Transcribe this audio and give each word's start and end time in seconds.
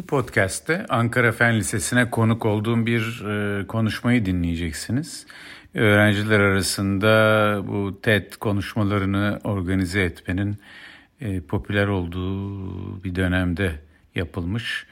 Bu 0.00 0.06
podcast'te 0.06 0.86
Ankara 0.88 1.32
Fen 1.32 1.56
Lisesi'ne 1.58 2.10
konuk 2.10 2.46
olduğum 2.46 2.86
bir 2.86 3.24
e, 3.24 3.66
konuşmayı 3.66 4.26
dinleyeceksiniz. 4.26 5.26
Öğrenciler 5.74 6.40
arasında 6.40 7.08
bu 7.66 8.00
TED 8.02 8.32
konuşmalarını 8.32 9.40
organize 9.44 10.02
etmenin 10.02 10.56
e, 11.20 11.40
popüler 11.40 11.86
olduğu 11.86 13.04
bir 13.04 13.14
dönemde 13.14 13.72
yapılmış. 14.14 14.86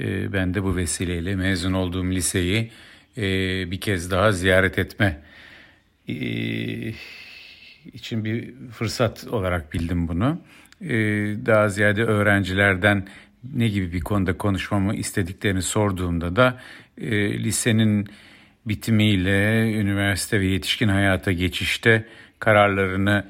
E, 0.00 0.32
ben 0.32 0.54
de 0.54 0.62
bu 0.62 0.76
vesileyle 0.76 1.36
mezun 1.36 1.72
olduğum 1.72 2.10
liseyi 2.10 2.70
e, 3.16 3.22
bir 3.70 3.80
kez 3.80 4.10
daha 4.10 4.32
ziyaret 4.32 4.78
etme 4.78 5.22
e, 6.08 6.14
için 7.92 8.24
bir 8.24 8.54
fırsat 8.72 9.24
olarak 9.24 9.72
bildim 9.72 10.08
bunu. 10.08 10.40
E, 10.80 10.94
daha 11.46 11.68
ziyade 11.68 12.04
öğrencilerden 12.04 13.06
ne 13.54 13.68
gibi 13.68 13.92
bir 13.92 14.00
konuda 14.00 14.38
konuşmamı 14.38 14.94
istediklerini 14.94 15.62
sorduğumda 15.62 16.36
da 16.36 16.60
e, 16.98 17.38
lisenin 17.44 18.08
bitimiyle 18.66 19.72
üniversite 19.72 20.40
ve 20.40 20.46
yetişkin 20.46 20.88
hayata 20.88 21.32
geçişte 21.32 22.04
kararlarını 22.38 23.24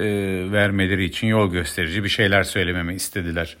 e, 0.00 0.04
vermeleri 0.52 1.04
için 1.04 1.26
yol 1.26 1.52
gösterici 1.52 2.04
bir 2.04 2.08
şeyler 2.08 2.42
söylememi 2.42 2.94
istediler. 2.94 3.56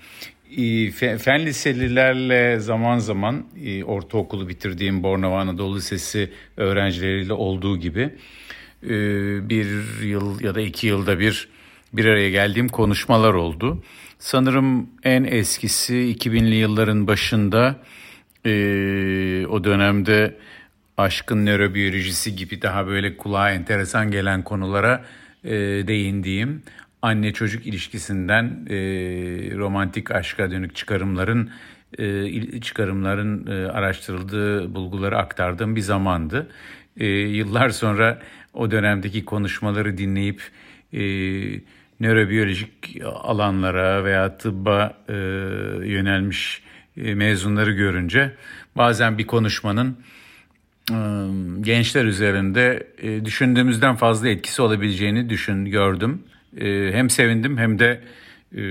E, 0.56 0.90
fen 1.18 1.46
liselilerle 1.46 2.60
zaman 2.60 2.98
zaman 2.98 3.44
e, 3.64 3.84
ortaokulu 3.84 4.48
bitirdiğim 4.48 5.02
Bornova 5.02 5.40
Anadolu 5.40 5.76
Lisesi 5.76 6.30
öğrencileriyle 6.56 7.32
olduğu 7.32 7.78
gibi 7.78 8.10
e, 8.82 8.88
bir 9.48 10.02
yıl 10.02 10.40
ya 10.40 10.54
da 10.54 10.60
iki 10.60 10.86
yılda 10.86 11.18
bir 11.18 11.48
bir 11.92 12.04
araya 12.04 12.30
geldiğim 12.30 12.68
konuşmalar 12.68 13.34
oldu. 13.34 13.82
Sanırım 14.18 14.90
en 15.02 15.24
eskisi 15.24 15.94
2000'li 15.94 16.54
yılların 16.54 17.06
başında 17.06 17.76
e, 18.44 18.50
o 19.46 19.64
dönemde 19.64 20.36
aşkın 20.96 21.46
nörobiyolojisi 21.46 22.36
gibi 22.36 22.62
daha 22.62 22.86
böyle 22.86 23.16
kulağa 23.16 23.50
enteresan 23.50 24.10
gelen 24.10 24.42
konulara 24.42 25.04
e, 25.44 25.50
değindiğim 25.86 26.62
anne 27.02 27.32
çocuk 27.32 27.66
ilişkisinden 27.66 28.66
e, 28.70 28.76
romantik 29.56 30.10
aşka 30.10 30.50
dönük 30.50 30.76
çıkarımların 30.76 31.50
e, 31.98 32.60
çıkarımların 32.60 33.46
e, 33.46 33.70
araştırıldığı 33.70 34.74
bulguları 34.74 35.18
aktardığım 35.18 35.76
bir 35.76 35.80
zamandı. 35.80 36.48
E, 36.96 37.06
yıllar 37.06 37.70
sonra 37.70 38.18
o 38.54 38.70
dönemdeki 38.70 39.24
konuşmaları 39.24 39.98
dinleyip 39.98 40.42
e, 40.92 41.00
nörobiyolojik 42.00 43.02
alanlara 43.04 44.04
veya 44.04 44.38
tıbba 44.38 44.96
e, 45.08 45.14
yönelmiş 45.86 46.62
e, 46.96 47.14
mezunları 47.14 47.72
görünce 47.72 48.32
bazen 48.76 49.18
bir 49.18 49.26
konuşmanın 49.26 49.96
e, 50.90 50.96
gençler 51.60 52.04
üzerinde 52.04 52.86
e, 52.98 53.24
düşündüğümüzden 53.24 53.96
fazla 53.96 54.28
etkisi 54.28 54.62
olabileceğini 54.62 55.30
düşün 55.30 55.64
gördüm. 55.64 56.22
E, 56.60 56.92
hem 56.92 57.10
sevindim 57.10 57.58
hem 57.58 57.78
de 57.78 58.00
e, 58.56 58.62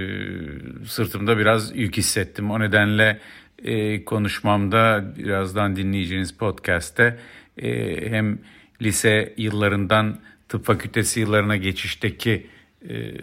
sırtımda 0.86 1.38
biraz 1.38 1.76
yük 1.76 1.98
hissettim. 1.98 2.52
O 2.52 2.60
nedenle 2.60 3.20
e, 3.64 4.06
konuşmamda 4.06 5.14
birazdan 5.17 5.76
dinleyeceğiniz 5.76 6.38
podcast'te 6.38 7.17
e, 7.58 7.95
hem 8.12 8.39
lise 8.82 9.34
yıllarından 9.38 10.20
tıp 10.50 10.66
fakültesi 10.66 11.20
yıllarına 11.20 11.58
geçişteki 11.58 12.48
e, 12.89 13.14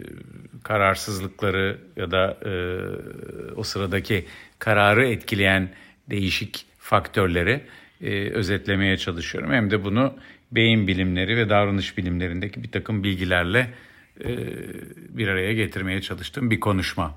kararsızlıkları 0.63 1.77
ya 1.95 2.11
da 2.11 2.37
e, 2.45 2.53
o 3.55 3.63
sıradaki 3.63 4.25
kararı 4.59 5.07
etkileyen 5.07 5.69
değişik 6.09 6.65
faktörleri 6.79 7.61
e, 8.01 8.29
özetlemeye 8.29 8.97
çalışıyorum. 8.97 9.51
Hem 9.51 9.71
de 9.71 9.83
bunu 9.83 10.13
beyin 10.51 10.87
bilimleri 10.87 11.37
ve 11.37 11.49
davranış 11.49 11.97
bilimlerindeki 11.97 12.63
bir 12.63 12.71
takım 12.71 13.03
bilgilerle 13.03 13.73
e, 14.23 14.29
bir 15.09 15.27
araya 15.27 15.53
getirmeye 15.53 16.01
çalıştığım 16.01 16.51
bir 16.51 16.59
konuşma. 16.59 17.15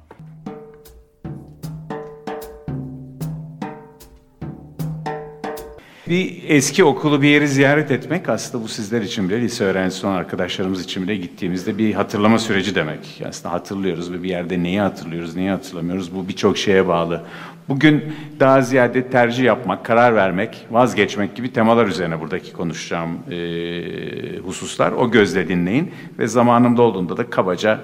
Bir 6.09 6.43
eski 6.49 6.84
okulu 6.84 7.22
bir 7.22 7.28
yeri 7.28 7.49
ziyaret 7.49 7.91
etmek 7.91 8.28
aslında 8.28 8.65
bu 8.65 8.69
sizler 8.69 9.03
için 9.03 9.28
bile 9.28 9.41
lise 9.41 9.65
öğrencisi 9.65 10.06
olan 10.06 10.15
arkadaşlarımız 10.15 10.84
için 10.84 11.03
bile 11.03 11.17
gittiğimizde 11.17 11.78
bir 11.78 11.94
hatırlama 11.94 12.39
süreci 12.39 12.75
demek. 12.75 13.22
Aslında 13.28 13.55
hatırlıyoruz 13.55 14.12
ve 14.12 14.22
bir 14.22 14.28
yerde 14.28 14.62
neyi 14.62 14.81
hatırlıyoruz, 14.81 15.37
neyi 15.37 15.50
hatırlamıyoruz 15.50 16.15
bu 16.15 16.28
birçok 16.28 16.59
şeye 16.59 16.89
bağlı. 16.89 17.22
Bugün 17.69 18.05
daha 18.41 18.62
ziyade 18.62 19.11
tercih 19.11 19.45
yapmak, 19.45 19.84
karar 19.84 20.15
vermek, 20.15 20.66
vazgeçmek 20.71 21.37
gibi 21.37 21.53
temalar 21.53 21.87
üzerine 21.87 22.21
buradaki 22.21 22.53
konuşacağım 22.53 23.11
e, 23.31 24.39
hususlar. 24.39 24.93
O 24.93 25.11
gözle 25.11 25.49
dinleyin 25.49 25.91
ve 26.19 26.27
zamanım 26.27 26.77
dolduğunda 26.77 27.16
da 27.16 27.31
kabaca 27.31 27.81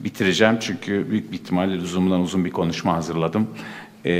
bitireceğim. 0.00 0.56
Çünkü 0.60 1.10
büyük 1.10 1.32
bir 1.32 1.36
ihtimalle 1.36 1.76
uzundan 1.76 2.20
uzun 2.20 2.44
bir 2.44 2.50
konuşma 2.50 2.94
hazırladım 2.94 3.48
e, 4.06 4.12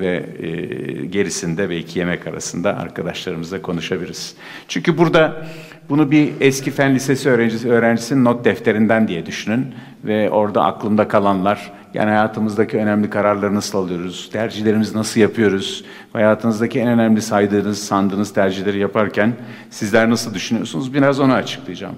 ve 0.00 0.26
e, 0.38 1.06
gerisinde 1.06 1.70
belki 1.70 1.98
yemek 1.98 2.26
arasında 2.26 2.78
arkadaşlarımızla 2.78 3.62
konuşabiliriz. 3.62 4.34
Çünkü 4.68 4.98
burada 4.98 5.46
bunu 5.88 6.10
bir 6.10 6.32
eski 6.40 6.70
fen 6.70 6.94
lisesi 6.94 7.30
öğrencisi, 7.30 7.70
öğrencisinin 7.70 8.24
not 8.24 8.44
defterinden 8.44 9.08
diye 9.08 9.26
düşünün 9.26 9.66
ve 10.04 10.30
orada 10.30 10.64
aklımda 10.64 11.08
kalanlar 11.08 11.72
yani 11.94 12.08
hayatımızdaki 12.08 12.76
önemli 12.76 13.10
kararları 13.10 13.54
nasıl 13.54 13.78
alıyoruz, 13.78 14.30
tercihlerimizi 14.32 14.96
nasıl 14.96 15.20
yapıyoruz, 15.20 15.84
hayatınızdaki 16.12 16.80
en 16.80 16.88
önemli 16.88 17.22
saydığınız, 17.22 17.78
sandığınız 17.78 18.32
tercihleri 18.32 18.78
yaparken 18.78 19.32
sizler 19.70 20.10
nasıl 20.10 20.34
düşünüyorsunuz 20.34 20.94
biraz 20.94 21.20
onu 21.20 21.32
açıklayacağım. 21.32 21.94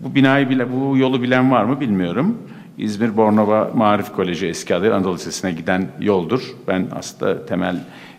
Bu 0.00 0.14
binayı 0.14 0.48
bile, 0.48 0.72
bu 0.72 0.96
yolu 0.96 1.22
bilen 1.22 1.50
var 1.50 1.64
mı 1.64 1.80
bilmiyorum. 1.80 2.38
İzmir 2.78 3.16
Bornova 3.16 3.70
Marif 3.74 4.12
Koleji 4.12 4.46
eski 4.46 4.74
adı 4.74 4.94
Anadolu 4.94 5.14
Lisesi'ne 5.14 5.52
giden 5.52 5.88
yoldur. 6.00 6.42
Ben 6.68 6.88
aslında 6.96 7.46
temel 7.46 7.76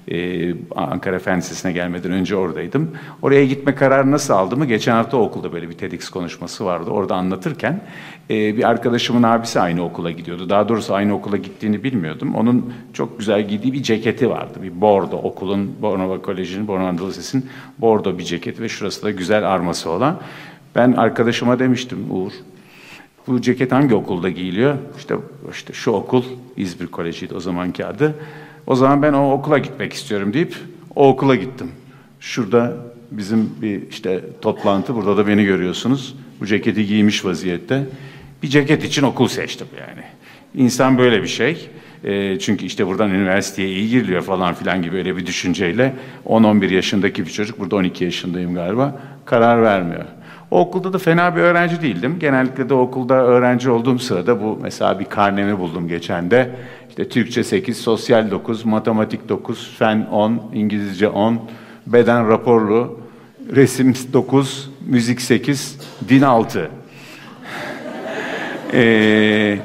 e, 0.07 0.53
Ankara 0.75 1.19
Fen 1.19 1.37
Lisesi'ne 1.37 1.71
gelmeden 1.71 2.11
önce 2.11 2.35
oradaydım. 2.35 2.91
Oraya 3.21 3.45
gitme 3.45 3.75
kararı 3.75 4.11
nasıl 4.11 4.33
aldığımı 4.33 4.65
geçen 4.65 4.93
hafta 4.93 5.17
okulda 5.17 5.53
böyle 5.53 5.69
bir 5.69 5.73
TEDx 5.73 6.09
konuşması 6.09 6.65
vardı. 6.65 6.89
Orada 6.89 7.15
anlatırken 7.15 7.81
e, 8.29 8.57
bir 8.57 8.69
arkadaşımın 8.69 9.23
abisi 9.23 9.59
aynı 9.59 9.85
okula 9.85 10.11
gidiyordu. 10.11 10.49
Daha 10.49 10.69
doğrusu 10.69 10.93
aynı 10.93 11.15
okula 11.15 11.37
gittiğini 11.37 11.83
bilmiyordum. 11.83 12.35
Onun 12.35 12.73
çok 12.93 13.19
güzel 13.19 13.47
giydiği 13.47 13.73
bir 13.73 13.83
ceketi 13.83 14.29
vardı. 14.29 14.59
Bir 14.63 14.81
bordo 14.81 15.17
okulun, 15.17 15.75
Bornova 15.81 16.21
Koleji'nin, 16.21 16.67
Bornova 16.67 16.87
Anadolu 16.87 17.09
Lisesi'nin 17.09 17.45
bordo 17.77 18.17
bir 18.17 18.23
ceketi 18.23 18.61
ve 18.61 18.69
şurası 18.69 19.03
da 19.03 19.11
güzel 19.11 19.51
arması 19.51 19.89
olan. 19.89 20.19
Ben 20.75 20.91
arkadaşıma 20.91 21.59
demiştim 21.59 21.97
Uğur, 22.09 22.31
bu 23.27 23.41
ceket 23.41 23.71
hangi 23.71 23.95
okulda 23.95 24.29
giyiliyor? 24.29 24.75
İşte 24.97 25.15
işte 25.51 25.73
şu 25.73 25.91
okul 25.91 26.23
İzmir 26.57 26.87
Koleji'ydi 26.87 27.33
o 27.33 27.39
zamanki 27.39 27.85
adı. 27.85 28.15
O 28.67 28.75
zaman 28.75 29.01
ben 29.01 29.13
o 29.13 29.31
okula 29.31 29.57
gitmek 29.57 29.93
istiyorum 29.93 30.33
deyip 30.33 30.55
o 30.95 31.09
okula 31.09 31.35
gittim. 31.35 31.71
Şurada 32.19 32.77
bizim 33.11 33.49
bir 33.61 33.89
işte 33.89 34.21
toplantı 34.41 34.95
burada 34.95 35.17
da 35.17 35.27
beni 35.27 35.45
görüyorsunuz. 35.45 36.15
Bu 36.39 36.45
ceketi 36.45 36.87
giymiş 36.87 37.25
vaziyette. 37.25 37.83
Bir 38.43 38.47
ceket 38.47 38.83
için 38.83 39.03
okul 39.03 39.27
seçtim 39.27 39.67
yani. 39.79 40.03
İnsan 40.55 40.97
böyle 40.97 41.23
bir 41.23 41.27
şey. 41.27 41.69
E, 42.03 42.39
çünkü 42.39 42.65
işte 42.65 42.87
buradan 42.87 43.11
üniversiteye 43.11 43.69
iyi 43.69 43.89
giriliyor 43.89 44.21
falan 44.21 44.53
filan 44.53 44.81
gibi 44.81 44.97
öyle 44.97 45.17
bir 45.17 45.25
düşünceyle 45.25 45.95
10-11 46.25 46.73
yaşındaki 46.73 47.25
bir 47.25 47.31
çocuk, 47.31 47.59
burada 47.59 47.75
12 47.75 48.03
yaşındayım 48.03 48.55
galiba, 48.55 49.01
karar 49.25 49.61
vermiyor. 49.61 50.05
O 50.51 50.59
okulda 50.59 50.93
da 50.93 50.97
fena 50.97 51.35
bir 51.35 51.41
öğrenci 51.41 51.81
değildim. 51.81 52.15
Genellikle 52.19 52.69
de 52.69 52.73
okulda 52.73 53.13
öğrenci 53.13 53.69
olduğum 53.69 53.99
sırada 53.99 54.41
bu 54.41 54.59
mesela 54.61 54.99
bir 54.99 55.05
karnemi 55.05 55.59
buldum 55.59 55.87
geçen 55.87 56.31
de. 56.31 56.49
İşte 56.89 57.09
Türkçe 57.09 57.43
8, 57.43 57.77
sosyal 57.77 58.31
9, 58.31 58.65
matematik 58.65 59.29
9, 59.29 59.75
fen 59.79 60.07
10, 60.11 60.41
İngilizce 60.53 61.09
10, 61.09 61.39
beden 61.87 62.29
raporlu, 62.29 62.99
resim 63.55 63.93
9, 64.13 64.69
müzik 64.87 65.21
8, 65.21 65.77
din 66.09 66.21
6. 66.21 66.69
Eee 68.73 69.59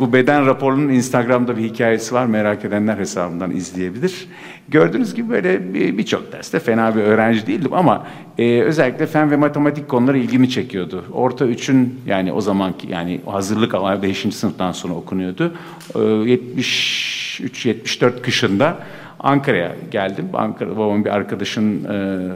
bu 0.00 0.12
beden 0.12 0.46
raporunun 0.46 0.88
Instagram'da 0.88 1.56
bir 1.56 1.62
hikayesi 1.62 2.14
var. 2.14 2.26
Merak 2.26 2.64
edenler 2.64 2.98
hesabından 2.98 3.50
izleyebilir. 3.50 4.28
Gördüğünüz 4.68 5.14
gibi 5.14 5.30
böyle 5.30 5.74
birçok 5.98 6.26
bir 6.26 6.32
derste 6.32 6.58
fena 6.58 6.96
bir 6.96 7.00
öğrenci 7.00 7.46
değildim 7.46 7.72
ama 7.72 8.06
e, 8.38 8.60
özellikle 8.60 9.06
fen 9.06 9.30
ve 9.30 9.36
matematik 9.36 9.88
konuları 9.88 10.18
ilgimi 10.18 10.50
çekiyordu. 10.50 11.04
Orta 11.12 11.46
üçün 11.46 12.00
yani 12.06 12.32
o 12.32 12.40
zamanki 12.40 12.92
yani 12.92 13.20
hazırlık 13.26 13.74
5. 14.02 14.18
sınıftan 14.18 14.72
sonra 14.72 14.94
okunuyordu. 14.94 15.54
E, 15.94 15.98
73-74 15.98 18.22
kışında 18.22 18.78
Ankara'ya 19.20 19.72
geldim. 19.90 20.28
Ankara 20.32 20.70
babamın 20.70 21.04
bir 21.04 21.10
arkadaşın 21.10 21.84
e, 21.84 22.28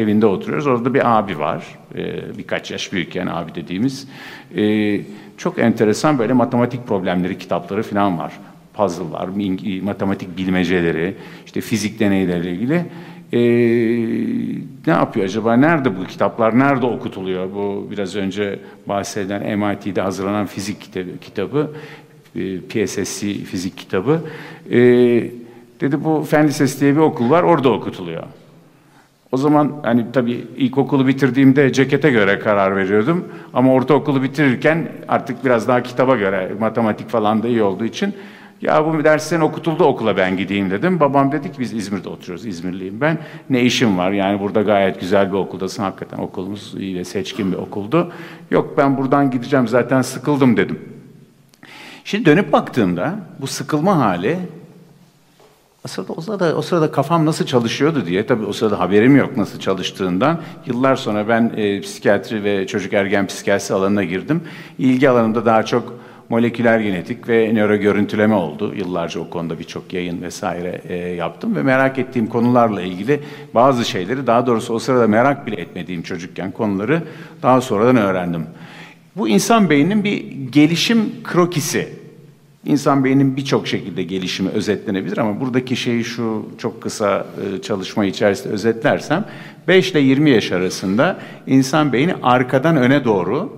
evinde 0.00 0.26
oturuyoruz. 0.26 0.66
Orada 0.66 0.94
bir 0.94 1.18
abi 1.18 1.38
var. 1.38 1.64
E, 1.94 2.38
birkaç 2.38 2.70
yaş 2.70 2.92
büyük 2.92 3.14
yani 3.14 3.32
abi 3.32 3.54
dediğimiz. 3.54 4.08
E, 4.56 5.00
çok 5.36 5.58
enteresan 5.58 6.18
böyle 6.18 6.32
matematik 6.32 6.86
problemleri 6.86 7.38
kitapları 7.38 7.82
falan 7.82 8.18
var. 8.18 8.32
Puzzle'lar, 8.78 9.28
matematik 9.82 10.36
bilmeceleri, 10.36 11.14
işte 11.46 11.60
fizik 11.60 12.00
deneyleriyle 12.00 12.52
ilgili 12.52 12.84
e, 13.32 13.40
ne 14.86 14.92
yapıyor 14.92 15.26
acaba? 15.26 15.56
Nerede 15.56 15.98
bu 15.98 16.04
kitaplar? 16.04 16.58
Nerede 16.58 16.86
okutuluyor? 16.86 17.54
Bu 17.54 17.88
biraz 17.90 18.16
önce 18.16 18.58
bahsedilen 18.86 19.58
MIT'de 19.58 20.00
hazırlanan 20.00 20.46
fizik 20.46 20.80
kitabı, 20.80 21.18
kitabı 21.20 21.70
e, 22.36 22.60
PSSC 22.60 23.34
fizik 23.34 23.78
kitabı. 23.78 24.20
E, 24.70 24.78
dedi 25.80 26.04
bu 26.04 26.22
Fen 26.22 26.48
Lisesi 26.48 26.80
diye 26.80 26.92
bir 26.94 27.00
okul 27.00 27.30
var, 27.30 27.42
orada 27.42 27.68
okutuluyor. 27.68 28.22
O 29.32 29.36
zaman 29.36 29.72
hani 29.82 30.06
tabii 30.12 30.46
ilkokulu 30.56 31.06
bitirdiğimde 31.06 31.72
cekete 31.72 32.10
göre 32.10 32.38
karar 32.38 32.76
veriyordum. 32.76 33.24
Ama 33.54 33.72
ortaokulu 33.72 34.22
bitirirken 34.22 34.88
artık 35.08 35.44
biraz 35.44 35.68
daha 35.68 35.82
kitaba 35.82 36.16
göre 36.16 36.52
matematik 36.60 37.08
falan 37.08 37.42
da 37.42 37.48
iyi 37.48 37.62
olduğu 37.62 37.84
için 37.84 38.14
ya 38.62 38.86
bu 38.86 39.04
derslerin 39.04 39.40
okutuldu 39.40 39.84
okula 39.84 40.16
ben 40.16 40.36
gideyim 40.36 40.70
dedim. 40.70 41.00
Babam 41.00 41.32
dedi 41.32 41.52
ki 41.52 41.60
biz 41.60 41.72
İzmir'de 41.72 42.08
oturuyoruz. 42.08 42.46
İzmirliyim 42.46 43.00
ben. 43.00 43.18
Ne 43.50 43.62
işim 43.62 43.98
var? 43.98 44.10
Yani 44.10 44.40
burada 44.40 44.62
gayet 44.62 45.00
güzel 45.00 45.28
bir 45.28 45.36
okuldasın. 45.36 45.82
Hakikaten 45.82 46.18
okulumuz 46.18 46.74
iyi 46.78 46.98
ve 46.98 47.04
seçkin 47.04 47.52
bir 47.52 47.56
okuldu. 47.56 48.12
Yok 48.50 48.74
ben 48.76 48.96
buradan 48.96 49.30
gideceğim 49.30 49.68
zaten 49.68 50.02
sıkıldım 50.02 50.56
dedim. 50.56 50.78
Şimdi 52.04 52.24
dönüp 52.24 52.52
baktığımda 52.52 53.14
bu 53.40 53.46
sıkılma 53.46 53.98
hali 53.98 54.38
sırada, 55.88 56.12
o 56.12 56.20
sırada, 56.20 56.56
o 56.56 56.62
sırada 56.62 56.90
kafam 56.90 57.26
nasıl 57.26 57.46
çalışıyordu 57.46 58.06
diye, 58.06 58.26
tabii 58.26 58.44
o 58.44 58.52
sırada 58.52 58.80
haberim 58.80 59.16
yok 59.16 59.36
nasıl 59.36 59.60
çalıştığından. 59.60 60.40
Yıllar 60.66 60.96
sonra 60.96 61.28
ben 61.28 61.52
e, 61.56 61.80
psikiyatri 61.80 62.44
ve 62.44 62.66
çocuk 62.66 62.92
ergen 62.92 63.26
psikiyatrisi 63.26 63.74
alanına 63.74 64.04
girdim. 64.04 64.42
İlgi 64.78 65.10
alanımda 65.10 65.46
daha 65.46 65.62
çok 65.62 65.98
moleküler 66.28 66.80
genetik 66.80 67.28
ve 67.28 67.52
nöro 67.52 67.76
görüntüleme 67.76 68.34
oldu. 68.34 68.74
Yıllarca 68.74 69.20
o 69.20 69.30
konuda 69.30 69.58
birçok 69.58 69.92
yayın 69.92 70.22
vesaire 70.22 70.82
e, 70.88 70.96
yaptım 70.96 71.56
ve 71.56 71.62
merak 71.62 71.98
ettiğim 71.98 72.26
konularla 72.26 72.82
ilgili 72.82 73.20
bazı 73.54 73.84
şeyleri, 73.84 74.26
daha 74.26 74.46
doğrusu 74.46 74.74
o 74.74 74.78
sırada 74.78 75.06
merak 75.06 75.46
bile 75.46 75.60
etmediğim 75.60 76.02
çocukken 76.02 76.52
konuları 76.52 77.02
daha 77.42 77.60
sonradan 77.60 77.96
öğrendim. 77.96 78.46
Bu 79.16 79.28
insan 79.28 79.70
beyninin 79.70 80.04
bir 80.04 80.24
gelişim 80.52 81.12
krokisi 81.24 81.98
İnsan 82.68 83.04
beyninin 83.04 83.36
birçok 83.36 83.68
şekilde 83.68 84.02
gelişimi 84.02 84.50
özetlenebilir 84.50 85.18
ama 85.18 85.40
buradaki 85.40 85.76
şeyi 85.76 86.04
şu 86.04 86.46
çok 86.58 86.82
kısa 86.82 87.26
e, 87.58 87.62
çalışma 87.62 88.04
içerisinde 88.04 88.52
özetlersem 88.52 89.24
5 89.68 89.90
ile 89.90 90.00
20 90.00 90.30
yaş 90.30 90.52
arasında 90.52 91.18
insan 91.46 91.92
beyni 91.92 92.14
arkadan 92.22 92.76
öne 92.76 93.04
doğru 93.04 93.57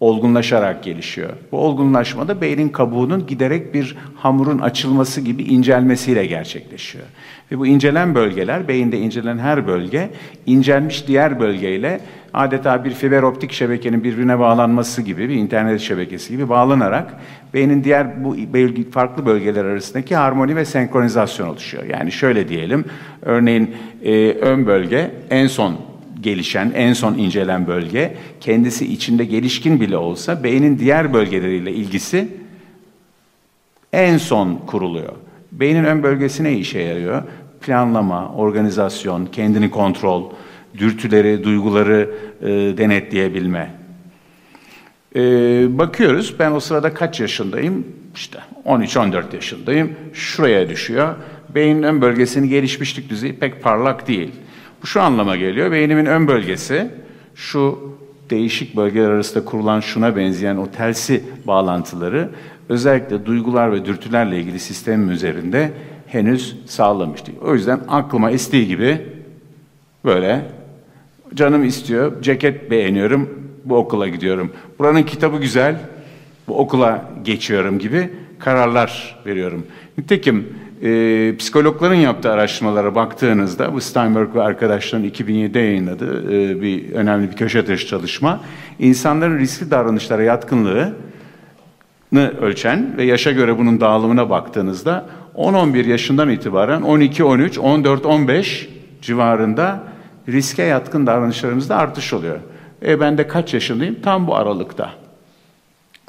olgunlaşarak 0.00 0.82
gelişiyor. 0.82 1.30
Bu 1.52 1.58
olgunlaşma 1.58 2.28
da 2.28 2.40
beynin 2.40 2.68
kabuğunun 2.68 3.26
giderek 3.26 3.74
bir 3.74 3.96
hamurun 4.16 4.58
açılması 4.58 5.20
gibi 5.20 5.42
incelmesiyle 5.42 6.26
gerçekleşiyor. 6.26 7.04
Ve 7.52 7.58
bu 7.58 7.66
incelen 7.66 8.14
bölgeler, 8.14 8.68
beyinde 8.68 8.98
incelen 8.98 9.38
her 9.38 9.66
bölge, 9.66 10.10
incelmiş 10.46 11.06
diğer 11.06 11.40
bölgeyle 11.40 12.00
adeta 12.34 12.84
bir 12.84 12.90
fiber 12.90 13.22
optik 13.22 13.52
şebekenin 13.52 14.04
birbirine 14.04 14.38
bağlanması 14.38 15.02
gibi, 15.02 15.28
bir 15.28 15.34
internet 15.34 15.80
şebekesi 15.80 16.32
gibi 16.32 16.48
bağlanarak 16.48 17.14
beynin 17.54 17.84
diğer 17.84 18.24
bu 18.24 18.36
bölge, 18.52 18.90
farklı 18.90 19.26
bölgeler 19.26 19.64
arasındaki 19.64 20.16
harmoni 20.16 20.56
ve 20.56 20.64
senkronizasyon 20.64 21.48
oluşuyor. 21.48 21.84
Yani 21.84 22.12
şöyle 22.12 22.48
diyelim, 22.48 22.84
örneğin 23.22 23.74
e, 24.04 24.30
ön 24.30 24.66
bölge 24.66 25.10
en 25.30 25.46
son 25.46 25.87
gelişen, 26.20 26.72
en 26.74 26.92
son 26.92 27.14
incelen 27.14 27.66
bölge, 27.66 28.14
kendisi 28.40 28.92
içinde 28.92 29.24
gelişkin 29.24 29.80
bile 29.80 29.96
olsa 29.96 30.44
beynin 30.44 30.78
diğer 30.78 31.14
bölgeleriyle 31.14 31.72
ilgisi 31.72 32.28
en 33.92 34.18
son 34.18 34.56
kuruluyor. 34.66 35.12
Beynin 35.52 35.84
ön 35.84 36.02
bölgesi 36.02 36.44
ne 36.44 36.52
işe 36.52 36.78
yarıyor? 36.80 37.22
Planlama, 37.60 38.32
organizasyon, 38.32 39.26
kendini 39.26 39.70
kontrol, 39.70 40.30
dürtüleri, 40.78 41.44
duyguları 41.44 42.10
e, 42.42 42.46
denetleyebilme. 42.78 43.74
E, 45.16 45.20
bakıyoruz, 45.78 46.34
ben 46.38 46.52
o 46.52 46.60
sırada 46.60 46.94
kaç 46.94 47.20
yaşındayım? 47.20 47.86
İşte 48.14 48.38
13-14 48.64 49.34
yaşındayım. 49.34 49.92
Şuraya 50.12 50.68
düşüyor. 50.68 51.14
Beynin 51.54 51.82
ön 51.82 52.00
bölgesinin 52.00 52.48
gelişmişlik 52.48 53.10
düzeyi 53.10 53.36
pek 53.36 53.62
parlak 53.62 54.08
değil. 54.08 54.30
Bu 54.82 54.86
şu 54.86 55.00
anlama 55.02 55.36
geliyor. 55.36 55.72
Beynimin 55.72 56.06
ön 56.06 56.28
bölgesi 56.28 56.90
şu 57.34 57.78
değişik 58.30 58.76
bölgeler 58.76 59.10
arasında 59.10 59.44
kurulan 59.44 59.80
şuna 59.80 60.16
benzeyen 60.16 60.56
o 60.56 60.70
telsi 60.70 61.24
bağlantıları 61.46 62.30
özellikle 62.68 63.26
duygular 63.26 63.72
ve 63.72 63.84
dürtülerle 63.84 64.38
ilgili 64.38 64.58
sistemim 64.58 65.10
üzerinde 65.10 65.72
henüz 66.06 66.56
sağlamıştı. 66.66 67.32
O 67.42 67.54
yüzden 67.54 67.80
aklıma 67.88 68.30
estiği 68.30 68.66
gibi 68.66 69.06
böyle 70.04 70.42
canım 71.34 71.64
istiyor, 71.64 72.22
ceket 72.22 72.70
beğeniyorum, 72.70 73.30
bu 73.64 73.76
okula 73.76 74.08
gidiyorum. 74.08 74.52
Buranın 74.78 75.02
kitabı 75.02 75.36
güzel, 75.36 75.76
bu 76.48 76.58
okula 76.58 77.10
geçiyorum 77.24 77.78
gibi 77.78 78.10
kararlar 78.38 79.20
veriyorum. 79.26 79.66
Nitekim 79.98 80.48
e, 80.82 81.36
psikologların 81.36 81.94
yaptığı 81.94 82.32
araştırmalara 82.32 82.94
baktığınızda, 82.94 83.72
bu 83.72 83.80
Steinberg 83.80 84.34
ve 84.34 84.42
arkadaşların 84.42 85.08
2007'de 85.08 85.58
yayınladığı 85.58 86.32
e, 86.32 86.62
bir 86.62 86.92
önemli 86.92 87.30
bir 87.30 87.36
köşe 87.36 87.64
taşı 87.64 87.86
çalışma, 87.86 88.40
insanların 88.78 89.38
riskli 89.38 89.70
davranışlara 89.70 90.22
yatkınlığı 90.22 90.94
ölçen 92.40 92.96
ve 92.96 93.04
yaşa 93.04 93.30
göre 93.30 93.58
bunun 93.58 93.80
dağılımına 93.80 94.30
baktığınızda 94.30 95.06
10-11 95.36 95.88
yaşından 95.88 96.30
itibaren 96.30 96.82
12-13, 96.82 97.54
14-15 97.54 98.66
civarında 99.02 99.84
riske 100.28 100.62
yatkın 100.62 101.06
davranışlarımızda 101.06 101.76
artış 101.76 102.12
oluyor. 102.12 102.38
E 102.86 103.00
ben 103.00 103.18
de 103.18 103.28
kaç 103.28 103.54
yaşındayım? 103.54 103.96
Tam 104.02 104.26
bu 104.26 104.36
aralıkta. 104.36 104.90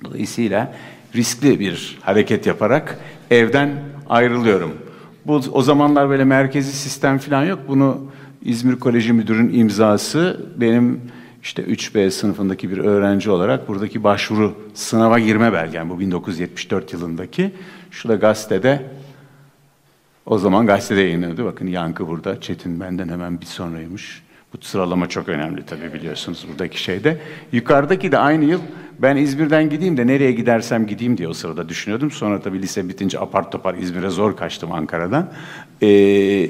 Dolayısıyla 0.05 0.73
riskli 1.15 1.59
bir 1.59 1.97
hareket 2.01 2.45
yaparak 2.45 2.99
evden 3.31 3.83
ayrılıyorum. 4.09 4.73
Bu 5.25 5.41
o 5.51 5.61
zamanlar 5.61 6.09
böyle 6.09 6.23
merkezi 6.23 6.71
sistem 6.71 7.17
falan 7.17 7.45
yok. 7.45 7.59
Bunu 7.67 8.01
İzmir 8.41 8.75
Koleji 8.75 9.13
Müdürü'nün 9.13 9.53
imzası 9.53 10.45
benim 10.57 11.01
işte 11.43 11.63
3B 11.63 12.11
sınıfındaki 12.11 12.71
bir 12.71 12.77
öğrenci 12.77 13.31
olarak 13.31 13.67
buradaki 13.67 14.03
başvuru 14.03 14.55
sınava 14.73 15.19
girme 15.19 15.53
belgem 15.53 15.89
bu 15.89 15.99
1974 15.99 16.93
yılındaki. 16.93 17.51
Şu 17.91 18.09
da 18.09 18.15
gazetede 18.15 18.85
o 20.25 20.37
zaman 20.37 20.65
gazetede 20.65 21.01
yayınlanıyordu. 21.01 21.45
Bakın 21.45 21.67
Yankı 21.67 22.07
burada. 22.07 22.41
Çetin 22.41 22.79
benden 22.79 23.09
hemen 23.09 23.41
bir 23.41 23.45
sonraymış. 23.45 24.23
Bu 24.53 24.65
sıralama 24.65 25.09
çok 25.09 25.29
önemli 25.29 25.65
tabii 25.65 25.93
biliyorsunuz 25.93 26.45
buradaki 26.51 26.83
şeyde. 26.83 27.17
Yukarıdaki 27.51 28.11
de 28.11 28.17
aynı 28.17 28.45
yıl 28.45 28.61
ben 28.99 29.15
İzmir'den 29.15 29.69
gideyim 29.69 29.97
de 29.97 30.07
nereye 30.07 30.31
gidersem 30.31 30.87
gideyim 30.87 31.17
diye 31.17 31.27
o 31.27 31.33
sırada 31.33 31.69
düşünüyordum. 31.69 32.11
Sonra 32.11 32.41
tabii 32.41 32.61
lise 32.61 32.89
bitince 32.89 33.19
apar 33.19 33.51
topar 33.51 33.75
İzmir'e 33.75 34.09
zor 34.09 34.37
kaçtım 34.37 34.71
Ankara'dan. 34.71 35.29
Ee, 35.83 36.49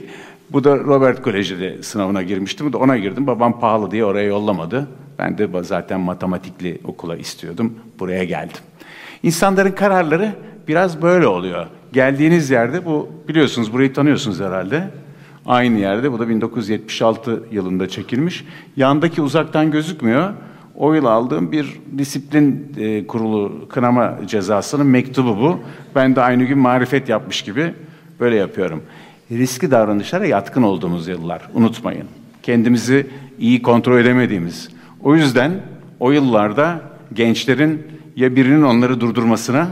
bu 0.49 0.63
da 0.63 0.77
Robert 0.77 1.21
Koleji'de 1.21 1.83
sınavına 1.83 2.23
girmiştim. 2.23 2.73
Ona 2.73 2.97
girdim. 2.97 3.27
Babam 3.27 3.59
pahalı 3.59 3.91
diye 3.91 4.05
oraya 4.05 4.27
yollamadı. 4.27 4.87
Ben 5.19 5.37
de 5.37 5.49
zaten 5.63 5.99
matematikli 5.99 6.81
okula 6.83 7.17
istiyordum. 7.17 7.73
Buraya 7.99 8.23
geldim. 8.23 8.57
İnsanların 9.23 9.71
kararları 9.71 10.35
biraz 10.67 11.01
böyle 11.01 11.27
oluyor. 11.27 11.67
Geldiğiniz 11.93 12.49
yerde 12.49 12.85
bu 12.85 13.09
biliyorsunuz 13.27 13.73
burayı 13.73 13.93
tanıyorsunuz 13.93 14.39
herhalde. 14.39 14.89
Aynı 15.45 15.79
yerde 15.79 16.11
bu 16.11 16.19
da 16.19 16.29
1976 16.29 17.43
yılında 17.51 17.89
çekilmiş. 17.89 18.45
Yandaki 18.75 19.21
uzaktan 19.21 19.71
gözükmüyor. 19.71 20.33
O 20.75 20.93
yıl 20.93 21.05
aldığım 21.05 21.51
bir 21.51 21.79
disiplin 21.97 22.73
e, 22.77 23.07
kurulu 23.07 23.67
kınama 23.69 24.17
cezasının 24.27 24.87
mektubu 24.87 25.37
bu. 25.37 25.59
Ben 25.95 26.15
de 26.15 26.21
aynı 26.21 26.43
gün 26.43 26.57
marifet 26.57 27.09
yapmış 27.09 27.41
gibi 27.41 27.73
böyle 28.19 28.35
yapıyorum. 28.35 28.83
Riskli 29.31 29.71
davranışlara 29.71 30.25
yatkın 30.25 30.63
olduğumuz 30.63 31.07
yıllar 31.07 31.49
unutmayın. 31.53 32.05
Kendimizi 32.43 33.07
iyi 33.39 33.61
kontrol 33.61 33.99
edemediğimiz. 33.99 34.69
O 35.03 35.15
yüzden 35.15 35.51
o 35.99 36.11
yıllarda 36.11 36.81
gençlerin 37.13 37.87
ya 38.15 38.35
birinin 38.35 38.61
onları 38.61 39.01
durdurmasına 39.01 39.67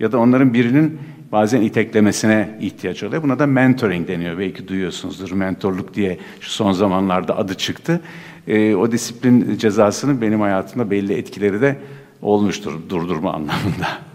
ya 0.00 0.12
da 0.12 0.18
onların 0.18 0.54
birinin 0.54 0.98
bazen 1.32 1.60
iteklemesine 1.62 2.58
ihtiyaç 2.60 3.02
oluyor. 3.02 3.22
Buna 3.22 3.38
da 3.38 3.46
mentoring 3.46 4.08
deniyor. 4.08 4.38
Belki 4.38 4.68
duyuyorsunuzdur. 4.68 5.32
Mentorluk 5.32 5.94
diye 5.94 6.18
şu 6.40 6.50
son 6.50 6.72
zamanlarda 6.72 7.38
adı 7.38 7.54
çıktı. 7.54 8.00
E, 8.46 8.74
o 8.74 8.92
disiplin 8.92 9.58
cezasının 9.58 10.20
benim 10.20 10.40
hayatımda 10.40 10.90
belli 10.90 11.14
etkileri 11.14 11.60
de 11.60 11.76
olmuştur 12.22 12.72
durdurma 12.88 13.32
anlamında. 13.34 14.08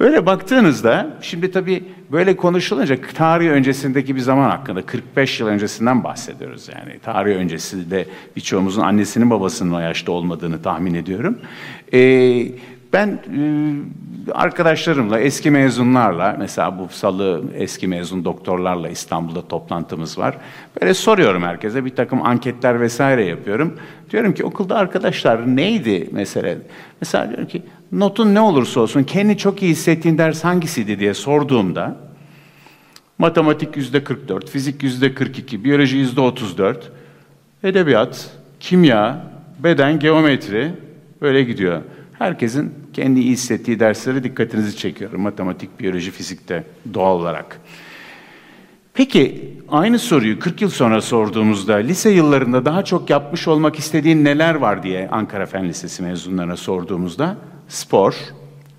Böyle 0.00 0.26
baktığınızda, 0.26 1.16
şimdi 1.20 1.50
tabii 1.50 1.84
böyle 2.12 2.36
konuşulunca 2.36 2.98
tarih 3.14 3.48
öncesindeki 3.48 4.16
bir 4.16 4.20
zaman 4.20 4.50
hakkında, 4.50 4.82
45 4.82 5.40
yıl 5.40 5.46
öncesinden 5.46 6.04
bahsediyoruz 6.04 6.68
yani. 6.68 6.98
Tarih 6.98 7.36
öncesinde 7.36 8.06
birçoğumuzun 8.36 8.82
annesinin 8.82 9.30
babasının 9.30 9.72
o 9.72 9.80
yaşta 9.80 10.12
olmadığını 10.12 10.62
tahmin 10.62 10.94
ediyorum. 10.94 11.38
Ee, 11.94 12.46
Ben 12.92 13.08
e, 13.08 14.32
arkadaşlarımla, 14.32 15.20
eski 15.20 15.50
mezunlarla, 15.50 16.36
mesela 16.38 16.78
bu 16.78 16.88
salı 16.88 17.44
eski 17.54 17.88
mezun 17.88 18.24
doktorlarla 18.24 18.88
İstanbul'da 18.88 19.48
toplantımız 19.48 20.18
var. 20.18 20.36
Böyle 20.80 20.94
soruyorum 20.94 21.42
herkese, 21.42 21.84
bir 21.84 21.96
takım 21.96 22.22
anketler 22.22 22.80
vesaire 22.80 23.24
yapıyorum. 23.24 23.76
Diyorum 24.10 24.34
ki 24.34 24.44
okulda 24.44 24.76
arkadaşlar 24.76 25.56
neydi 25.56 26.08
mesela? 26.12 26.58
Mesela 27.00 27.28
diyorum 27.28 27.46
ki 27.46 27.62
notun 27.92 28.34
ne 28.34 28.40
olursa 28.40 28.80
olsun 28.80 29.02
kendi 29.02 29.38
çok 29.38 29.62
iyi 29.62 29.70
hissettiğin 29.70 30.18
ders 30.18 30.44
hangisiydi 30.44 31.00
diye 31.00 31.14
sorduğumda 31.14 31.96
matematik 33.18 33.76
yüzde 33.76 34.04
44, 34.04 34.50
fizik 34.50 34.82
yüzde 34.82 35.14
42, 35.14 35.64
biyoloji 35.64 35.96
yüzde 35.96 36.20
34, 36.20 36.92
edebiyat, 37.64 38.30
kimya, 38.60 39.26
beden, 39.58 39.98
geometri 39.98 40.72
böyle 41.20 41.42
gidiyor. 41.42 41.82
Herkesin 42.18 42.74
kendi 42.92 43.20
iyi 43.20 43.30
hissettiği 43.30 43.80
derslere 43.80 44.24
dikkatinizi 44.24 44.76
çekiyorum. 44.76 45.20
Matematik, 45.20 45.80
biyoloji, 45.80 46.10
fizikte 46.10 46.64
doğal 46.94 47.20
olarak. 47.20 47.60
Peki 48.94 49.54
aynı 49.68 49.98
soruyu 49.98 50.38
40 50.38 50.62
yıl 50.62 50.70
sonra 50.70 51.00
sorduğumuzda 51.00 51.74
lise 51.74 52.10
yıllarında 52.10 52.64
daha 52.64 52.84
çok 52.84 53.10
yapmış 53.10 53.48
olmak 53.48 53.78
istediğin 53.78 54.24
neler 54.24 54.54
var 54.54 54.82
diye 54.82 55.08
Ankara 55.08 55.46
Fen 55.46 55.68
Lisesi 55.68 56.02
mezunlarına 56.02 56.56
sorduğumuzda 56.56 57.36
spor, 57.68 58.14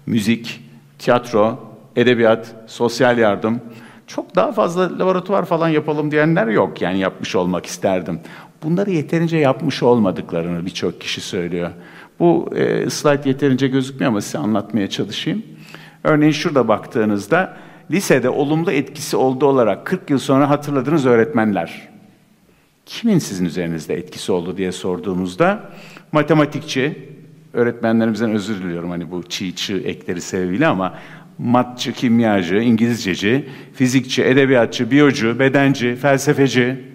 müzik, 0.06 0.64
tiyatro, 1.00 1.60
edebiyat, 1.96 2.56
sosyal 2.68 3.18
yardım, 3.18 3.62
çok 4.08 4.36
daha 4.36 4.52
fazla 4.52 5.00
laboratuvar 5.00 5.46
falan 5.46 5.70
yapalım 5.70 6.12
diyenler 6.12 6.48
yok. 6.48 6.82
Yani 6.82 7.00
yapmış 7.00 7.36
olmak 7.36 7.66
isterdim. 7.66 8.20
Bunları 8.64 8.92
yeterince 8.92 9.38
yapmış 9.38 9.84
olmadıklarını 9.84 10.66
birçok 10.66 11.02
kişi 11.02 11.22
söylüyor. 11.22 11.70
Bu 12.20 12.50
e, 12.56 12.90
slide 12.90 13.30
yeterince 13.30 13.68
gözükmüyor 13.68 14.12
ama 14.12 14.22
size 14.22 14.38
anlatmaya 14.38 14.90
çalışayım. 14.90 15.44
Örneğin 16.04 16.32
şurada 16.32 16.68
baktığınızda 16.68 17.58
lisede 17.92 18.30
olumlu 18.30 18.72
etkisi 18.72 19.18
olduğu 19.18 19.46
olarak 19.46 19.86
40 19.86 20.10
yıl 20.10 20.20
sonra 20.20 20.50
hatırladığınız 20.50 21.06
öğretmenler. 21.06 21.90
Kimin 22.86 23.20
sizin 23.20 23.46
üzerinizde 23.46 23.96
etkisi 23.96 24.32
oldu 24.32 24.58
diye 24.58 24.72
sorduğumuzda 24.72 25.70
matematikçi, 26.12 27.10
öğretmenlerimizden 27.54 28.32
özür 28.32 28.64
diliyorum 28.64 28.90
hani 28.90 29.12
bu 29.12 29.24
çiğ 29.24 29.56
çığ 29.56 29.78
ekleri 29.78 30.22
sebebiyle 30.22 30.68
ama 30.68 30.94
matçı, 31.38 31.94
kimyacı, 31.94 32.56
İngilizceci, 32.56 33.50
fizikçi, 33.74 34.24
edebiyatçı, 34.24 34.92
biyocu, 34.92 35.40
bedenci, 35.40 35.96
felsefeci. 35.96 36.90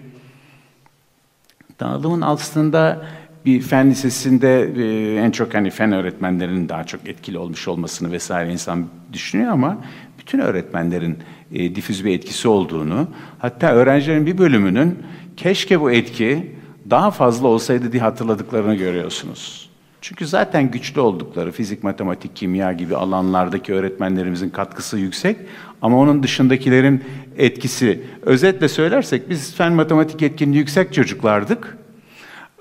Dağılımın 1.79 2.21
aslında 2.21 3.05
bir 3.45 3.61
fen 3.61 3.89
lisesinde 3.89 4.71
e, 4.77 5.15
en 5.15 5.31
çok 5.31 5.53
hani 5.53 5.69
fen 5.69 5.91
öğretmenlerinin 5.91 6.69
daha 6.69 6.83
çok 6.83 7.07
etkili 7.07 7.37
olmuş 7.37 7.67
olmasını 7.67 8.11
vesaire 8.11 8.51
insan 8.51 8.87
düşünüyor 9.13 9.51
ama 9.51 9.77
bütün 10.19 10.39
öğretmenlerin 10.39 11.17
e, 11.51 11.75
difüz 11.75 12.05
bir 12.05 12.13
etkisi 12.13 12.47
olduğunu, 12.47 13.07
hatta 13.39 13.71
öğrencilerin 13.71 14.25
bir 14.25 14.37
bölümünün 14.37 14.99
keşke 15.37 15.81
bu 15.81 15.91
etki 15.91 16.55
daha 16.89 17.11
fazla 17.11 17.47
olsaydı 17.47 17.91
diye 17.91 18.01
hatırladıklarını 18.01 18.75
görüyorsunuz. 18.75 19.69
Çünkü 20.01 20.27
zaten 20.27 20.71
güçlü 20.71 21.01
oldukları 21.01 21.51
fizik, 21.51 21.83
matematik, 21.83 22.35
kimya 22.35 22.73
gibi 22.73 22.95
alanlardaki 22.95 23.73
öğretmenlerimizin 23.73 24.49
katkısı 24.49 24.97
yüksek 24.97 25.37
ama 25.81 25.97
onun 25.97 26.23
dışındakilerin 26.23 27.03
etkisi 27.37 28.03
özetle 28.21 28.67
söylersek 28.67 29.29
biz 29.29 29.55
fen 29.55 29.73
matematik 29.73 30.21
etkinliği 30.21 30.59
yüksek 30.59 30.93
çocuklardık. 30.93 31.77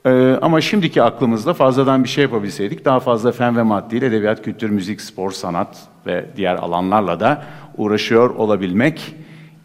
Ee, 0.06 0.38
ama 0.42 0.60
şimdiki 0.60 1.02
aklımızda 1.02 1.54
fazladan 1.54 2.04
bir 2.04 2.08
şey 2.08 2.22
yapabilseydik 2.22 2.84
daha 2.84 3.00
fazla 3.00 3.32
fen 3.32 3.56
ve 3.56 3.62
mat 3.62 3.90
değil, 3.90 4.02
edebiyat, 4.02 4.42
kültür, 4.42 4.70
müzik, 4.70 5.00
spor, 5.00 5.30
sanat 5.30 5.88
ve 6.06 6.26
diğer 6.36 6.54
alanlarla 6.54 7.20
da 7.20 7.44
uğraşıyor 7.76 8.30
olabilmek 8.30 9.14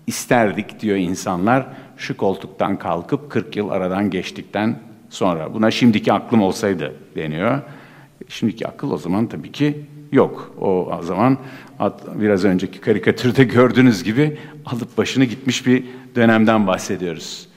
isterdik 0.08 0.79
diyor 0.79 0.98
insanlar 0.98 1.65
şu 1.98 2.17
koltuktan 2.17 2.79
kalkıp 2.79 3.31
40 3.31 3.55
yıl 3.55 3.69
aradan 3.69 4.10
geçtikten 4.10 4.79
sonra. 5.10 5.53
Buna 5.53 5.72
şimdiki 5.72 6.13
aklım 6.13 6.41
olsaydı 6.41 6.96
deniyor. 7.15 7.60
Şimdiki 8.27 8.67
akıl 8.67 8.91
o 8.91 8.98
zaman 8.98 9.27
tabii 9.27 9.51
ki 9.51 9.86
yok. 10.12 10.55
O 10.62 11.00
zaman 11.01 11.38
biraz 12.15 12.46
önceki 12.46 12.81
karikatürde 12.81 13.43
gördüğünüz 13.55 14.03
gibi 14.03 14.38
alıp 14.65 14.98
başını 14.98 15.25
gitmiş 15.25 15.67
bir 15.67 15.84
dönemden 16.15 16.67
bahsediyoruz. 16.67 17.48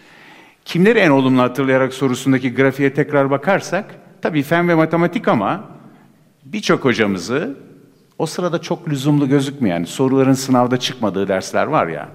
Kimleri 0.65 0.99
en 0.99 1.11
olumlu 1.11 1.43
hatırlayarak 1.43 1.95
sorusundaki 1.95 2.55
grafiğe 2.55 2.95
tekrar 2.95 3.31
bakarsak, 3.31 3.95
tabii 4.23 4.43
fen 4.43 4.69
ve 4.69 4.75
matematik 4.75 5.29
ama 5.29 5.65
birçok 6.45 6.85
hocamızı 6.85 7.57
o 8.19 8.27
sırada 8.27 8.61
çok 8.61 8.89
lüzumlu 8.89 9.29
gözükmeyen, 9.29 9.85
soruların 9.85 10.33
sınavda 10.33 10.77
çıkmadığı 10.77 11.29
dersler 11.29 11.67
var 11.67 11.87
ya, 11.87 12.09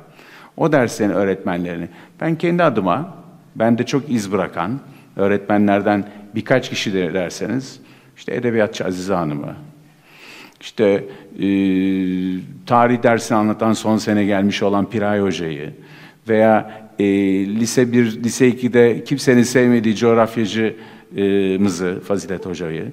o 0.58 0.72
derslerin 0.72 1.12
öğretmenlerini 1.12 1.88
ben 2.22 2.36
kendi 2.36 2.64
adıma, 2.64 3.14
bende 3.56 3.86
çok 3.86 4.10
iz 4.10 4.32
bırakan 4.32 4.80
öğretmenlerden 5.16 6.06
birkaç 6.36 6.70
kişi 6.70 6.94
de 6.94 7.14
derseniz, 7.14 7.80
işte 8.18 8.36
edebiyatçı 8.36 8.86
Azize 8.86 9.14
Hanım'ı, 9.14 9.56
işte 10.62 11.06
e, 11.40 11.48
tarih 12.66 13.04
dersini 13.04 13.38
anlatan 13.38 13.74
son 13.74 13.98
sene 13.98 14.26
gelmiş 14.26 14.64
olan 14.64 14.90
Piray 14.90 15.20
Hoca'yı 15.20 15.74
veya 16.30 16.87
e, 17.00 17.06
lise 17.46 17.92
1, 17.92 18.24
lise 18.24 18.50
2'de 18.50 19.04
kimsenin 19.04 19.44
sevmediği 19.44 19.96
coğrafyacımızı, 19.96 22.02
Fazilet 22.08 22.46
Hoca'yı, 22.46 22.92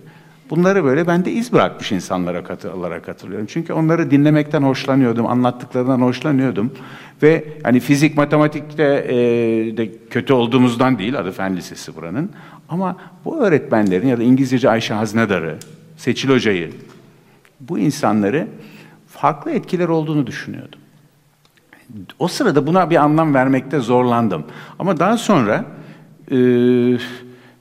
bunları 0.50 0.84
böyle 0.84 1.06
ben 1.06 1.24
de 1.24 1.32
iz 1.32 1.52
bırakmış 1.52 1.92
insanlara 1.92 2.44
katı, 2.44 2.74
olarak 2.74 3.08
hatırlıyorum. 3.08 3.46
Çünkü 3.50 3.72
onları 3.72 4.10
dinlemekten 4.10 4.62
hoşlanıyordum, 4.62 5.26
anlattıklarından 5.26 6.00
hoşlanıyordum. 6.00 6.72
Ve 7.22 7.44
hani 7.62 7.80
fizik, 7.80 8.16
matematikte 8.16 9.06
e, 9.08 9.16
de 9.76 9.92
kötü 10.10 10.32
olduğumuzdan 10.32 10.98
değil, 10.98 11.18
adı 11.18 11.32
Fen 11.32 11.56
Lisesi 11.56 11.96
buranın. 11.96 12.30
Ama 12.68 12.96
bu 13.24 13.44
öğretmenlerin 13.44 14.08
ya 14.08 14.18
da 14.18 14.22
İngilizceci 14.22 14.68
Ayşe 14.68 14.94
Haznedar'ı, 14.94 15.58
Seçil 15.96 16.28
Hoca'yı, 16.28 16.70
bu 17.60 17.78
insanları 17.78 18.46
farklı 19.08 19.50
etkiler 19.50 19.88
olduğunu 19.88 20.26
düşünüyordum. 20.26 20.80
O 22.18 22.28
sırada 22.28 22.66
buna 22.66 22.90
bir 22.90 22.96
anlam 22.96 23.34
vermekte 23.34 23.78
zorlandım. 23.78 24.44
Ama 24.78 24.98
daha 24.98 25.16
sonra 25.16 25.64
e, 26.30 26.36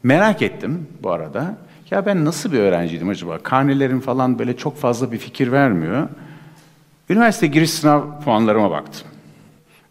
merak 0.03 0.41
ettim 0.41 0.87
bu 1.03 1.11
arada. 1.11 1.57
Ya 1.91 2.05
ben 2.05 2.25
nasıl 2.25 2.51
bir 2.51 2.59
öğrenciydim 2.59 3.09
acaba? 3.09 3.37
Karnelerim 3.37 3.99
falan 3.99 4.39
böyle 4.39 4.57
çok 4.57 4.77
fazla 4.77 5.11
bir 5.11 5.17
fikir 5.17 5.51
vermiyor. 5.51 6.09
Üniversite 7.09 7.47
giriş 7.47 7.69
sınav 7.69 8.01
puanlarıma 8.23 8.71
baktım. 8.71 9.07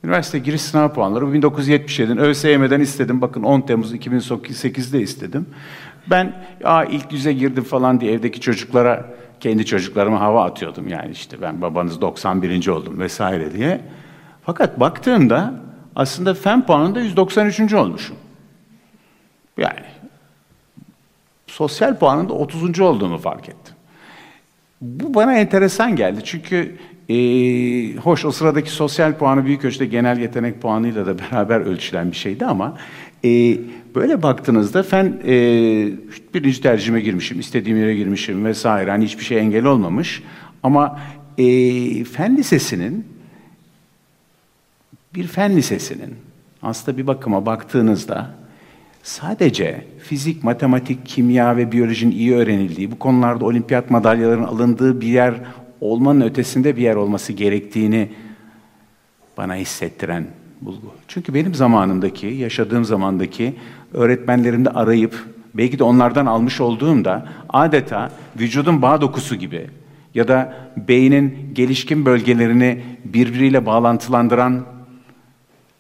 Üniversite 0.04 0.38
giriş 0.38 0.62
sınav 0.62 0.88
puanları 0.88 1.24
1977'den 1.24 2.18
ÖSYM'den 2.18 2.80
istedim. 2.80 3.20
Bakın 3.20 3.42
10 3.42 3.60
Temmuz 3.60 3.94
2008'de 3.94 5.00
istedim. 5.00 5.46
Ben 6.10 6.32
Aa, 6.64 6.84
ilk 6.84 7.12
yüze 7.12 7.32
girdim 7.32 7.64
falan 7.64 8.00
diye 8.00 8.12
evdeki 8.12 8.40
çocuklara, 8.40 9.06
kendi 9.40 9.66
çocuklarıma 9.66 10.20
hava 10.20 10.44
atıyordum. 10.44 10.88
Yani 10.88 11.10
işte 11.12 11.36
ben 11.42 11.62
babanız 11.62 12.00
91. 12.00 12.66
oldum 12.66 12.98
vesaire 12.98 13.52
diye. 13.52 13.80
Fakat 14.42 14.80
baktığımda 14.80 15.54
aslında 15.96 16.34
fen 16.34 16.66
puanında 16.66 17.00
193. 17.00 17.74
olmuşum. 17.74 18.16
Yani 19.58 19.84
sosyal 21.46 21.98
puanında 21.98 22.32
30. 22.32 22.80
olduğumu 22.80 23.18
fark 23.18 23.48
ettim. 23.48 23.74
Bu 24.80 25.14
bana 25.14 25.34
enteresan 25.34 25.96
geldi 25.96 26.20
çünkü 26.24 26.76
e, 27.08 27.16
hoş 27.96 28.24
o 28.24 28.30
sıradaki 28.32 28.70
sosyal 28.70 29.14
puanı 29.18 29.44
büyük 29.44 29.64
ölçüde 29.64 29.86
genel 29.86 30.18
yetenek 30.18 30.62
puanıyla 30.62 31.06
da 31.06 31.18
beraber 31.32 31.60
ölçülen 31.60 32.10
bir 32.10 32.16
şeydi 32.16 32.46
ama 32.46 32.78
e, 33.24 33.58
böyle 33.94 34.22
baktığınızda 34.22 34.82
fen 34.82 35.20
e, 35.26 35.34
birinci 36.34 36.62
tercihime 36.62 37.00
girmişim, 37.00 37.40
istediğim 37.40 37.78
yere 37.78 37.94
girmişim 37.94 38.44
vesaire 38.44 38.90
hani 38.90 39.04
hiçbir 39.04 39.24
şey 39.24 39.38
engel 39.38 39.64
olmamış 39.64 40.22
ama 40.62 41.00
e, 41.38 41.44
fen 42.04 42.36
lisesinin 42.36 43.06
bir 45.14 45.26
fen 45.26 45.56
lisesinin 45.56 46.14
aslında 46.62 46.98
bir 46.98 47.06
bakıma 47.06 47.46
baktığınızda 47.46 48.30
sadece 49.02 49.86
fizik, 50.02 50.44
matematik, 50.44 51.06
kimya 51.06 51.56
ve 51.56 51.72
biyolojinin 51.72 52.12
iyi 52.12 52.34
öğrenildiği, 52.34 52.90
bu 52.90 52.98
konularda 52.98 53.44
olimpiyat 53.44 53.90
madalyalarının 53.90 54.46
alındığı 54.46 55.00
bir 55.00 55.06
yer 55.06 55.34
olmanın 55.80 56.20
ötesinde 56.20 56.76
bir 56.76 56.82
yer 56.82 56.94
olması 56.94 57.32
gerektiğini 57.32 58.08
bana 59.36 59.54
hissettiren 59.54 60.26
bulgu. 60.60 60.94
Çünkü 61.08 61.34
benim 61.34 61.54
zamanımdaki, 61.54 62.26
yaşadığım 62.26 62.84
zamandaki 62.84 63.54
öğretmenlerimde 63.94 64.70
arayıp 64.70 65.26
belki 65.54 65.78
de 65.78 65.84
onlardan 65.84 66.26
almış 66.26 66.60
olduğumda 66.60 67.28
adeta 67.48 68.10
vücudun 68.40 68.82
bağ 68.82 69.00
dokusu 69.00 69.36
gibi 69.36 69.66
ya 70.14 70.28
da 70.28 70.54
beynin 70.88 71.50
gelişkin 71.52 72.06
bölgelerini 72.06 72.82
birbiriyle 73.04 73.66
bağlantılandıran 73.66 74.71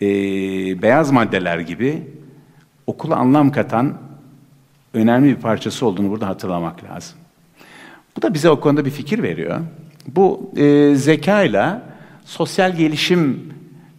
e, 0.02 0.82
beyaz 0.82 1.10
maddeler 1.10 1.58
gibi 1.58 2.02
okula 2.86 3.16
anlam 3.16 3.52
katan 3.52 3.98
önemli 4.94 5.36
bir 5.36 5.40
parçası 5.40 5.86
olduğunu 5.86 6.10
burada 6.10 6.28
hatırlamak 6.28 6.84
lazım. 6.84 7.18
Bu 8.16 8.22
da 8.22 8.34
bize 8.34 8.50
o 8.50 8.60
konuda 8.60 8.84
bir 8.84 8.90
fikir 8.90 9.22
veriyor. 9.22 9.60
Bu 10.06 10.50
e, 10.56 10.94
zekayla 10.94 11.82
sosyal 12.24 12.76
gelişim, 12.76 13.52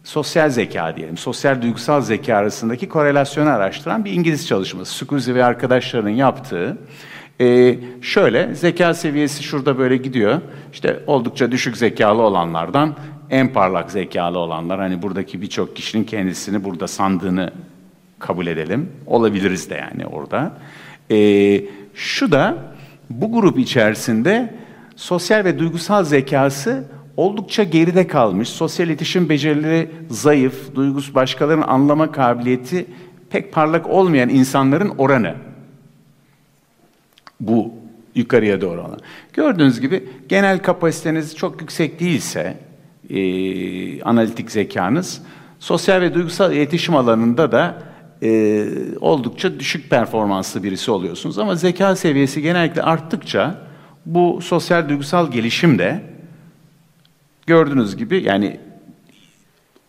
sosyal 0.04 0.50
zeka 0.50 0.96
diyelim, 0.96 1.18
sosyal 1.18 1.62
duygusal 1.62 2.02
zeka 2.02 2.36
arasındaki 2.36 2.90
korelasyonu 2.90 3.50
araştıran 3.50 4.06
bir 4.06 4.12
İngiliz 4.12 4.48
çalışması. 4.48 4.92
Sukuzi 4.94 5.36
ve 5.36 5.46
arkadaşlarının 5.46 6.10
yaptığı. 6.10 6.78
E, 7.42 7.76
şöyle, 8.02 8.56
zeka 8.56 8.94
seviyesi 8.94 9.44
şurada 9.44 9.78
böyle 9.78 9.98
gidiyor. 9.98 10.42
İşte 10.74 11.00
oldukça 11.08 11.52
düşük 11.52 11.78
zekalı 11.78 12.22
olanlardan 12.22 12.96
en 13.34 13.54
parlak 13.54 13.92
zekalı 13.92 14.40
olanlar, 14.40 14.80
hani 14.80 15.02
buradaki 15.02 15.42
birçok 15.42 15.76
kişinin 15.76 16.04
kendisini 16.04 16.64
burada 16.64 16.88
sandığını 16.88 17.52
kabul 18.20 18.48
edelim. 18.48 18.92
Olabiliriz 19.06 19.70
de 19.70 19.76
yani 19.76 20.06
orada. 20.06 20.58
E, 21.12 21.18
şu 21.94 22.32
da 22.32 22.58
bu 23.10 23.32
grup 23.32 23.60
içerisinde 23.60 24.54
sosyal 24.96 25.46
ve 25.46 25.60
duygusal 25.60 26.04
zekası 26.04 26.86
oldukça 27.18 27.64
geride 27.64 28.08
kalmış, 28.08 28.50
sosyal 28.50 28.88
iletişim 28.88 29.30
becerileri 29.30 29.92
zayıf, 30.10 30.76
duygus 30.76 31.16
başkalarının 31.16 31.68
anlama 31.68 32.12
kabiliyeti 32.12 32.86
pek 33.30 33.54
parlak 33.54 33.88
olmayan 33.90 34.30
insanların 34.30 34.90
oranı. 34.98 35.36
Bu 37.40 37.74
yukarıya 38.16 38.62
doğru 38.62 38.82
olan. 38.82 39.00
Gördüğünüz 39.34 39.82
gibi 39.82 40.10
genel 40.30 40.60
kapasiteniz 40.60 41.36
çok 41.36 41.62
yüksek 41.62 42.00
değilse, 42.00 42.58
e, 43.10 44.02
analitik 44.04 44.52
zekanız, 44.52 45.22
sosyal 45.60 46.02
ve 46.02 46.14
duygusal 46.14 46.54
iletişim 46.54 46.96
alanında 46.96 47.52
da 47.52 47.84
e, 48.22 48.66
oldukça 49.02 49.60
düşük 49.60 49.90
performanslı 49.90 50.64
birisi 50.64 50.92
oluyorsunuz. 50.92 51.40
Ama 51.40 51.56
zeka 51.56 51.96
seviyesi 51.96 52.42
genellikle 52.42 52.82
arttıkça 52.82 53.68
bu 54.06 54.40
sosyal 54.42 54.90
duygusal 54.90 55.32
gelişim 55.32 55.80
de 55.80 56.04
gördüğünüz 57.48 57.98
gibi 57.98 58.24
yani 58.24 58.60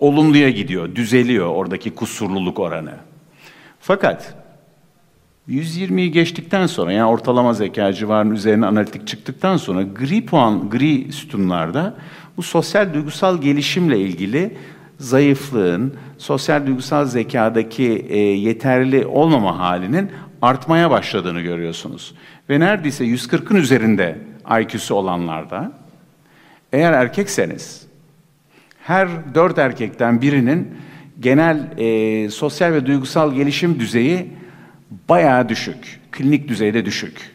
olumluya 0.01 0.51
gidiyor, 0.51 0.95
düzeliyor 0.95 1.49
oradaki 1.49 1.95
kusurluluk 1.95 2.59
oranı. 2.59 2.95
Fakat 3.81 4.44
120'yi 5.49 6.13
geçtikten 6.13 6.67
sonra 6.67 6.93
yani 6.93 7.11
ortalama 7.11 7.55
zeka 7.55 7.93
civarının 7.93 8.35
üzerine 8.35 8.67
analitik 8.67 9.07
çıktıktan 9.07 9.57
sonra 9.57 9.83
gri 9.83 10.27
puan, 10.27 10.71
gri 10.71 11.13
sütunlarda 11.13 11.95
bu 12.37 12.43
sosyal 12.43 12.95
duygusal 12.95 13.41
gelişimle 13.41 13.99
ilgili 13.99 14.57
zayıflığın, 14.99 15.95
sosyal 16.19 16.67
duygusal 16.67 17.07
zekadaki 17.07 18.07
e, 18.09 18.19
yeterli 18.19 19.07
olmama 19.07 19.59
halinin 19.59 20.11
artmaya 20.43 20.91
başladığını 20.91 21.41
görüyorsunuz. 21.41 22.15
Ve 22.51 22.61
neredeyse 22.61 23.05
140'ın 23.05 23.57
üzerinde 23.57 24.19
IQ'su 24.61 24.95
olanlarda, 24.95 25.73
eğer 26.73 26.93
erkekseniz, 26.93 27.87
her 28.83 29.09
dört 29.35 29.59
erkekten 29.59 30.23
birinin 30.23 30.69
genel 31.21 31.79
e, 31.79 32.31
sosyal 32.31 32.73
ve 32.73 32.87
duygusal 32.87 33.35
gelişim 33.35 33.81
düzeyi 33.81 34.29
bayağı 35.09 35.49
düşük, 35.49 36.01
klinik 36.13 36.49
düzeyde 36.49 36.85
düşük. 36.85 37.35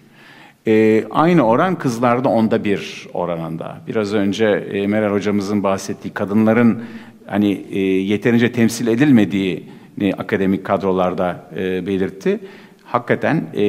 E, 0.67 1.03
aynı 1.11 1.47
oran 1.47 1.75
kızlarda 1.75 2.29
onda 2.29 2.63
bir 2.63 3.07
oranında. 3.13 3.77
Biraz 3.87 4.13
önce 4.13 4.45
e, 4.45 4.87
Meral 4.87 5.13
hocamızın 5.13 5.63
bahsettiği 5.63 6.13
kadınların 6.13 6.83
hani 7.25 7.51
e, 7.71 7.79
yeterince 7.79 8.51
temsil 8.51 8.87
edilmediğini 8.87 10.13
akademik 10.17 10.65
kadrolarda 10.65 11.49
e, 11.55 11.87
belirtti. 11.87 12.39
Hakikaten 12.83 13.47
e, 13.53 13.63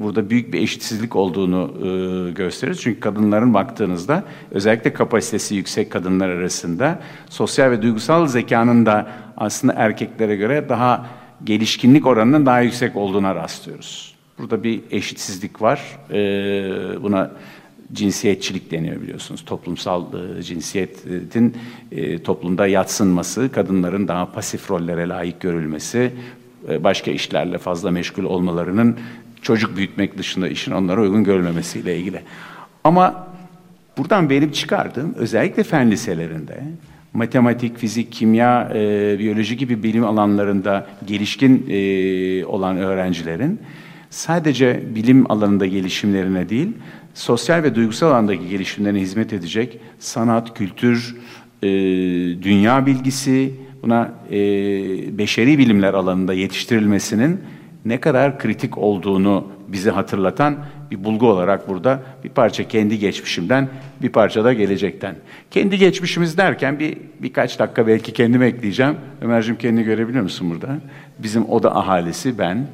burada 0.00 0.30
büyük 0.30 0.52
bir 0.52 0.60
eşitsizlik 0.60 1.16
olduğunu 1.16 1.72
e, 1.78 2.30
gösterir. 2.32 2.74
Çünkü 2.74 3.00
kadınların 3.00 3.54
baktığınızda 3.54 4.24
özellikle 4.50 4.92
kapasitesi 4.92 5.54
yüksek 5.54 5.92
kadınlar 5.92 6.28
arasında 6.28 7.00
sosyal 7.30 7.70
ve 7.70 7.82
duygusal 7.82 8.26
zekanın 8.26 8.86
da 8.86 9.08
aslında 9.36 9.74
erkeklere 9.76 10.36
göre 10.36 10.68
daha 10.68 11.06
gelişkinlik 11.44 12.06
oranının 12.06 12.46
daha 12.46 12.60
yüksek 12.60 12.96
olduğuna 12.96 13.34
rastlıyoruz. 13.34 14.14
Burada 14.38 14.62
bir 14.62 14.80
eşitsizlik 14.90 15.62
var. 15.62 15.80
E, 16.10 17.02
buna 17.02 17.30
cinsiyetçilik 17.92 18.70
deniyor 18.70 19.02
biliyorsunuz. 19.02 19.44
Toplumsal 19.44 20.04
e, 20.38 20.42
cinsiyetin 20.42 21.56
e, 21.92 22.22
toplumda 22.22 22.66
yatsınması, 22.66 23.52
kadınların 23.52 24.08
daha 24.08 24.32
pasif 24.32 24.70
rollere 24.70 25.08
layık 25.08 25.40
görülmesi, 25.40 26.12
e, 26.68 26.84
başka 26.84 27.10
işlerle 27.10 27.58
fazla 27.58 27.90
meşgul 27.90 28.24
olmalarının 28.24 28.96
çocuk 29.42 29.76
büyütmek 29.76 30.18
dışında 30.18 30.48
işin 30.48 30.72
onlara 30.72 31.00
uygun 31.00 31.24
görülmemesiyle 31.24 31.98
ilgili. 31.98 32.22
Ama 32.84 33.26
buradan 33.98 34.30
benim 34.30 34.52
çıkardığım 34.52 35.14
özellikle 35.14 35.62
fen 35.62 35.90
liselerinde 35.90 36.62
matematik, 37.16 37.78
fizik, 37.78 38.12
kimya, 38.12 38.72
e, 38.74 39.18
biyoloji 39.18 39.56
gibi 39.56 39.82
bilim 39.82 40.04
alanlarında 40.04 40.86
gelişkin 41.06 41.66
e, 41.68 42.44
olan 42.44 42.76
öğrencilerin 42.76 43.60
sadece 44.10 44.82
bilim 44.94 45.30
alanında 45.30 45.66
gelişimlerine 45.66 46.48
değil, 46.48 46.68
sosyal 47.14 47.62
ve 47.62 47.74
duygusal 47.74 48.08
alandaki 48.10 48.48
gelişimlerine 48.48 49.00
hizmet 49.00 49.32
edecek 49.32 49.78
sanat, 49.98 50.58
kültür, 50.58 51.16
e, 51.62 51.68
dünya 52.42 52.86
bilgisi, 52.86 53.52
buna 53.82 54.14
e, 54.30 54.38
beşeri 55.18 55.58
bilimler 55.58 55.94
alanında 55.94 56.34
yetiştirilmesinin 56.34 57.40
ne 57.84 58.00
kadar 58.00 58.38
kritik 58.38 58.78
olduğunu 58.78 59.46
bize 59.68 59.90
hatırlatan 59.90 60.56
bir 60.90 61.04
bulgu 61.04 61.26
olarak 61.30 61.68
burada 61.68 62.02
bir 62.24 62.28
parça 62.28 62.68
kendi 62.68 62.98
geçmişimden, 62.98 63.68
bir 64.02 64.08
parça 64.08 64.44
da 64.44 64.52
gelecekten. 64.52 65.16
Kendi 65.50 65.78
geçmişimiz 65.78 66.38
derken 66.38 66.78
bir 66.78 66.98
birkaç 67.20 67.58
dakika 67.58 67.86
belki 67.86 68.12
kendime 68.12 68.46
ekleyeceğim. 68.46 68.96
Ömerciğim 69.20 69.58
kendini 69.58 69.84
görebiliyor 69.84 70.22
musun 70.22 70.50
burada? 70.50 70.78
Bizim 71.18 71.50
oda 71.50 71.76
ahalisi 71.76 72.38
ben, 72.38 72.66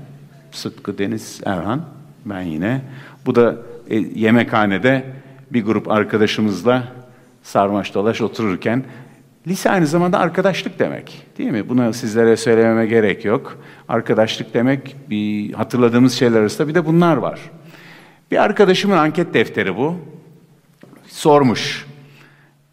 Sıtkı 0.53 0.99
Deniz 0.99 1.41
Erhan, 1.47 1.85
ben 2.25 2.43
yine. 2.43 2.81
Bu 3.27 3.35
da 3.35 3.57
e, 3.91 3.97
yemekhanede 3.97 5.05
bir 5.51 5.65
grup 5.65 5.91
arkadaşımızla 5.91 6.85
sarmaş 7.43 7.95
dolaş 7.95 8.21
otururken 8.21 8.85
lise 9.47 9.71
aynı 9.71 9.87
zamanda 9.87 10.19
arkadaşlık 10.19 10.79
demek. 10.79 11.27
Değil 11.39 11.51
mi? 11.51 11.69
Bunu 11.69 11.93
sizlere 11.93 12.37
söylememe 12.37 12.87
gerek 12.87 13.25
yok. 13.25 13.59
Arkadaşlık 13.89 14.55
demek 14.55 14.97
bir 15.11 15.53
hatırladığımız 15.53 16.13
şeyler 16.13 16.41
arasında 16.41 16.69
bir 16.69 16.75
de 16.75 16.87
bunlar 16.87 17.17
var. 17.17 17.41
Bir 18.31 18.43
arkadaşımın 18.43 18.97
anket 18.97 19.35
defteri 19.35 19.77
bu. 19.77 19.97
Sormuş. 21.07 21.87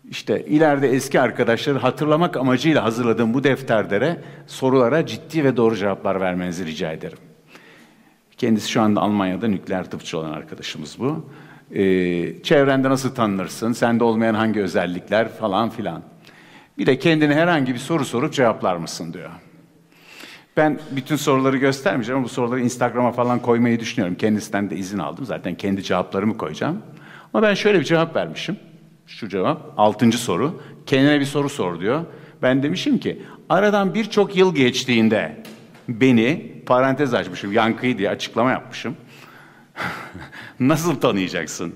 İşte 0.09 0.45
ileride 0.45 0.89
eski 0.89 1.19
arkadaşları 1.19 1.77
hatırlamak 1.77 2.37
amacıyla 2.37 2.83
hazırladığım 2.83 3.33
bu 3.33 3.43
defterlere 3.43 4.21
sorulara 4.47 5.05
ciddi 5.05 5.43
ve 5.43 5.57
doğru 5.57 5.75
cevaplar 5.75 6.21
vermenizi 6.21 6.65
rica 6.65 6.91
ederim. 6.91 7.17
Kendisi 8.37 8.71
şu 8.71 8.81
anda 8.81 9.01
Almanya'da 9.01 9.47
nükleer 9.47 9.91
tıpçı 9.91 10.17
olan 10.17 10.31
arkadaşımız 10.31 10.99
bu. 10.99 11.25
Ee, 11.71 12.43
çevrende 12.43 12.89
nasıl 12.89 13.15
tanınırsın, 13.15 13.73
sende 13.73 14.03
olmayan 14.03 14.33
hangi 14.33 14.61
özellikler 14.61 15.29
falan 15.29 15.69
filan. 15.69 16.01
Bir 16.79 16.85
de 16.85 16.99
kendine 16.99 17.35
herhangi 17.35 17.73
bir 17.73 17.79
soru 17.79 18.05
sorup 18.05 18.33
cevaplar 18.33 18.75
mısın 18.75 19.13
diyor. 19.13 19.29
Ben 20.57 20.79
bütün 20.91 21.15
soruları 21.15 21.57
göstermeyeceğim 21.57 22.17
ama 22.17 22.25
bu 22.25 22.29
soruları 22.29 22.61
Instagram'a 22.61 23.11
falan 23.11 23.39
koymayı 23.39 23.79
düşünüyorum. 23.79 24.15
Kendisinden 24.15 24.69
de 24.69 24.75
izin 24.75 24.97
aldım. 24.97 25.25
Zaten 25.25 25.55
kendi 25.55 25.83
cevaplarımı 25.83 26.37
koyacağım. 26.37 26.81
Ama 27.33 27.47
ben 27.47 27.53
şöyle 27.53 27.79
bir 27.79 27.85
cevap 27.85 28.15
vermişim. 28.15 28.59
Şu 29.07 29.29
cevap, 29.29 29.73
altıncı 29.77 30.17
soru. 30.17 30.61
Kendine 30.85 31.19
bir 31.19 31.25
soru 31.25 31.49
sor 31.49 31.79
diyor. 31.79 32.05
Ben 32.41 32.63
demişim 32.63 32.97
ki, 32.97 33.21
aradan 33.49 33.93
birçok 33.93 34.35
yıl 34.35 34.55
geçtiğinde 34.55 35.43
beni, 35.87 36.53
parantez 36.65 37.13
açmışım, 37.13 37.53
yankıyı 37.53 37.97
diye 37.97 38.09
açıklama 38.09 38.51
yapmışım. 38.51 38.95
Nasıl 40.59 40.95
tanıyacaksın? 40.95 41.75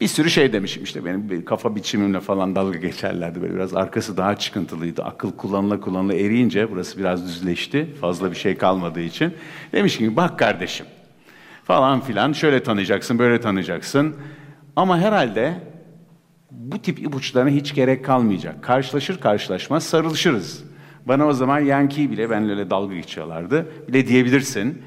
Bir 0.00 0.08
sürü 0.08 0.30
şey 0.30 0.52
demişim 0.52 0.82
işte 0.82 1.04
benim 1.04 1.44
kafa 1.44 1.76
biçimimle 1.76 2.20
falan 2.20 2.54
dalga 2.54 2.78
geçerlerdi. 2.78 3.42
Böyle 3.42 3.54
biraz 3.54 3.74
arkası 3.74 4.16
daha 4.16 4.36
çıkıntılıydı. 4.36 5.02
Akıl 5.02 5.32
kullanıla 5.32 5.80
kullanıla 5.80 6.14
eriyince 6.14 6.70
burası 6.70 6.98
biraz 6.98 7.24
düzleşti. 7.24 7.94
Fazla 8.00 8.30
bir 8.30 8.36
şey 8.36 8.56
kalmadığı 8.56 9.00
için. 9.00 9.34
Demiş 9.72 9.98
ki 9.98 10.16
bak 10.16 10.38
kardeşim 10.38 10.86
falan 11.64 12.00
filan 12.00 12.32
şöyle 12.32 12.62
tanıyacaksın 12.62 13.18
böyle 13.18 13.40
tanıyacaksın. 13.40 14.16
Ama 14.76 14.98
herhalde 14.98 15.54
bu 16.50 16.82
tip 16.82 16.98
ipuçlarına 16.98 17.50
hiç 17.50 17.74
gerek 17.74 18.04
kalmayacak. 18.04 18.62
Karşılaşır 18.62 19.20
karşılaşmaz 19.20 19.84
sarılışırız. 19.84 20.64
Bana 21.06 21.26
o 21.26 21.32
zaman 21.32 21.60
Yankee 21.60 22.10
bile 22.10 22.30
benimle 22.30 22.52
öyle 22.52 22.70
dalga 22.70 22.94
geçiyorlardı. 22.94 23.66
Bile 23.88 24.08
diyebilirsin. 24.08 24.82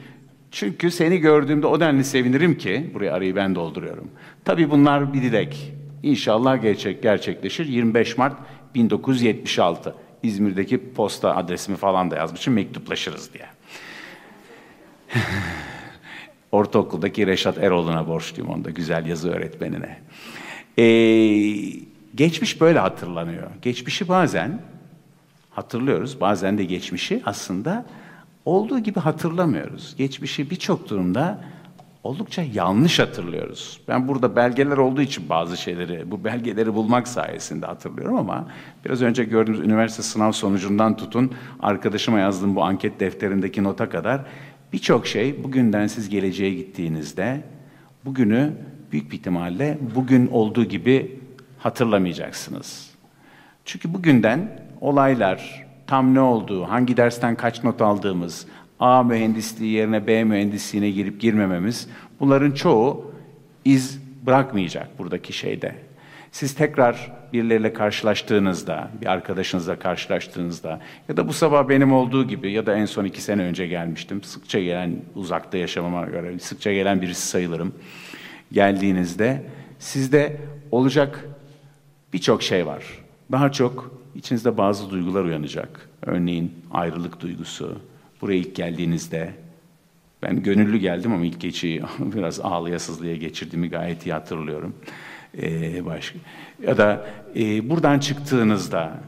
Çünkü 0.52 0.92
seni 0.92 1.18
gördüğümde 1.18 1.68
o 1.68 1.80
denli 1.80 2.04
sevinirim 2.04 2.58
ki, 2.58 2.92
buraya 2.94 3.12
arayı 3.12 3.36
ben 3.36 3.56
dolduruyorum. 3.56 4.12
Tabii 4.46 4.70
bunlar 4.70 5.14
bir 5.14 5.22
dilek. 5.22 5.74
İnşallah 6.04 6.62
gerçek, 6.62 7.04
gerçekleşir. 7.04 7.66
25 7.66 8.18
Mart 8.18 8.38
1976. 8.76 9.96
İzmir'deki 10.24 10.94
posta 10.94 11.36
adresimi 11.36 11.78
falan 11.78 12.12
da 12.12 12.16
yazmışım, 12.16 12.54
mektuplaşırız 12.54 13.30
diye. 13.34 13.46
ortaokuldaki 16.52 17.28
Reşat 17.28 17.58
Eroğlu'na 17.58 18.08
borçluyum 18.08 18.52
onda 18.52 18.70
güzel 18.70 19.06
yazı 19.06 19.32
öğretmenine. 19.32 19.98
Ee, 20.78 20.84
geçmiş 22.16 22.62
böyle 22.62 22.80
hatırlanıyor. 22.80 23.48
Geçmişi 23.62 24.08
bazen 24.08 24.62
hatırlıyoruz, 25.50 26.22
bazen 26.22 26.58
de 26.58 26.64
geçmişi 26.64 27.22
aslında 27.26 27.86
olduğu 28.46 28.80
gibi 28.80 29.00
hatırlamıyoruz. 29.00 29.96
Geçmişi 29.98 30.50
birçok 30.50 30.90
durumda 30.90 31.44
oldukça 32.04 32.44
yanlış 32.54 33.00
hatırlıyoruz. 33.00 33.82
Ben 33.88 34.08
burada 34.08 34.36
belgeler 34.36 34.78
olduğu 34.78 35.02
için 35.02 35.30
bazı 35.30 35.58
şeyleri, 35.58 36.12
bu 36.12 36.24
belgeleri 36.24 36.74
bulmak 36.74 37.08
sayesinde 37.08 37.66
hatırlıyorum 37.66 38.18
ama 38.18 38.48
biraz 38.86 39.02
önce 39.02 39.24
gördüğümüz 39.24 39.60
üniversite 39.60 40.04
sınav 40.04 40.32
sonucundan 40.32 40.98
tutun, 40.98 41.32
arkadaşıma 41.60 42.20
yazdığım 42.20 42.56
bu 42.56 42.64
anket 42.64 43.00
defterindeki 43.00 43.64
nota 43.64 43.90
kadar 43.90 44.22
birçok 44.74 45.08
şey 45.08 45.44
bugünden 45.44 45.88
siz 45.88 46.10
geleceğe 46.10 46.54
gittiğinizde 46.54 47.44
bugünü 48.06 48.54
büyük 48.92 49.12
bir 49.12 49.18
ihtimalle 49.18 49.78
bugün 49.96 50.28
olduğu 50.28 50.64
gibi 50.64 51.20
hatırlamayacaksınız. 51.60 52.92
Çünkü 53.66 53.94
bugünden 53.94 54.62
olaylar, 54.82 55.68
tam 55.92 56.14
ne 56.14 56.20
olduğu, 56.20 56.64
hangi 56.64 56.98
dersten 56.98 57.36
kaç 57.36 57.64
not 57.64 57.82
aldığımız, 57.82 58.48
A 58.80 59.04
mühendisliği 59.04 59.72
yerine 59.72 60.08
B 60.08 60.24
mühendisliğine 60.24 60.90
girip 60.90 61.22
girmememiz 61.22 61.88
bunların 62.20 62.52
çoğu 62.52 63.12
iz 63.66 64.02
bırakmayacak 64.26 65.00
buradaki 65.00 65.34
şeyde. 65.34 65.76
Siz 66.32 66.56
tekrar 66.56 67.12
birileriyle 67.34 67.74
karşılaştığınızda, 67.74 68.90
bir 69.02 69.06
arkadaşınızla 69.06 69.80
karşılaştığınızda 69.80 70.80
ya 71.10 71.18
da 71.18 71.28
bu 71.28 71.34
sabah 71.34 71.70
benim 71.70 71.94
olduğu 71.94 72.28
gibi 72.28 72.52
ya 72.52 72.66
da 72.66 72.76
en 72.76 72.86
son 72.86 73.06
iki 73.06 73.22
sene 73.22 73.42
önce 73.42 73.68
gelmiştim. 73.68 74.24
Sıkça 74.24 74.60
gelen, 74.60 74.96
uzakta 75.16 75.58
yaşamama 75.58 76.06
göre 76.06 76.40
sıkça 76.40 76.74
gelen 76.74 77.02
birisi 77.02 77.28
sayılırım. 77.28 77.74
Geldiğinizde 78.52 79.44
sizde 79.80 80.38
olacak 80.72 81.26
birçok 82.14 82.44
şey 82.44 82.66
var. 82.66 82.84
Daha 83.32 83.52
çok 83.52 84.01
içinizde 84.16 84.58
bazı 84.58 84.90
duygular 84.90 85.24
uyanacak. 85.24 85.90
Örneğin 86.02 86.52
ayrılık 86.72 87.20
duygusu, 87.20 87.78
Buraya 88.22 88.38
ilk 88.38 88.56
geldiğinizde 88.56 89.34
ben 90.24 90.44
gönüllü 90.44 90.78
geldim 90.78 91.14
ama 91.14 91.26
ilk 91.26 91.40
geçiyi 91.40 91.82
biraz 92.00 92.40
ağlıya 92.40 92.80
sızlıya 92.80 93.16
geçirdiğimi 93.16 93.70
gayet 93.70 94.06
iyi 94.06 94.14
hatırlıyorum. 94.14 94.76
Ee, 95.42 95.86
başka. 95.86 96.20
Ya 96.64 96.78
da 96.78 97.06
e, 97.36 97.70
buradan 97.70 98.00
çıktığınızda, 98.00 99.00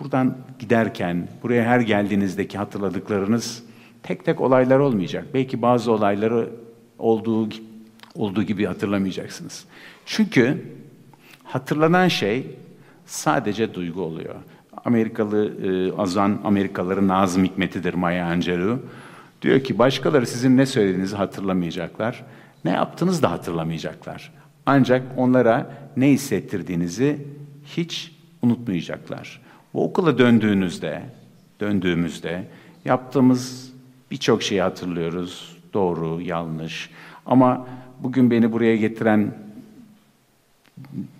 buradan 0.00 0.36
giderken, 0.58 1.28
buraya 1.42 1.64
her 1.64 1.80
geldiğinizdeki 1.80 2.58
hatırladıklarınız 2.58 3.62
tek 4.02 4.24
tek 4.24 4.40
olaylar 4.40 4.78
olmayacak. 4.78 5.26
Belki 5.34 5.62
bazı 5.62 5.92
olayları 5.92 6.50
olduğu 6.98 7.48
olduğu 8.14 8.42
gibi 8.42 8.66
hatırlamayacaksınız. 8.66 9.64
Çünkü 10.06 10.64
hatırlanan 11.44 12.08
şey 12.08 12.46
sadece 13.08 13.74
duygu 13.74 14.02
oluyor. 14.02 14.34
Amerikalı 14.84 15.52
e, 15.66 15.92
azan 15.92 16.40
Amerikalıların 16.44 17.08
Nazım 17.08 17.44
Hikmeti'dir 17.44 17.94
Maya 17.94 18.26
Angelou. 18.26 18.78
Diyor 19.42 19.60
ki 19.60 19.78
başkaları 19.78 20.26
sizin 20.26 20.56
ne 20.56 20.66
söylediğinizi 20.66 21.16
hatırlamayacaklar. 21.16 22.24
Ne 22.64 22.70
yaptığınızı 22.70 23.22
da 23.22 23.30
hatırlamayacaklar. 23.30 24.32
Ancak 24.66 25.02
onlara 25.16 25.70
ne 25.96 26.10
hissettirdiğinizi 26.10 27.26
hiç 27.64 28.12
unutmayacaklar. 28.42 29.40
Bu 29.74 29.84
okula 29.84 30.18
döndüğünüzde, 30.18 31.02
döndüğümüzde 31.60 32.44
yaptığımız 32.84 33.72
birçok 34.10 34.42
şeyi 34.42 34.62
hatırlıyoruz. 34.62 35.56
Doğru, 35.74 36.20
yanlış. 36.20 36.90
Ama 37.26 37.66
bugün 38.00 38.30
beni 38.30 38.52
buraya 38.52 38.76
getiren 38.76 39.32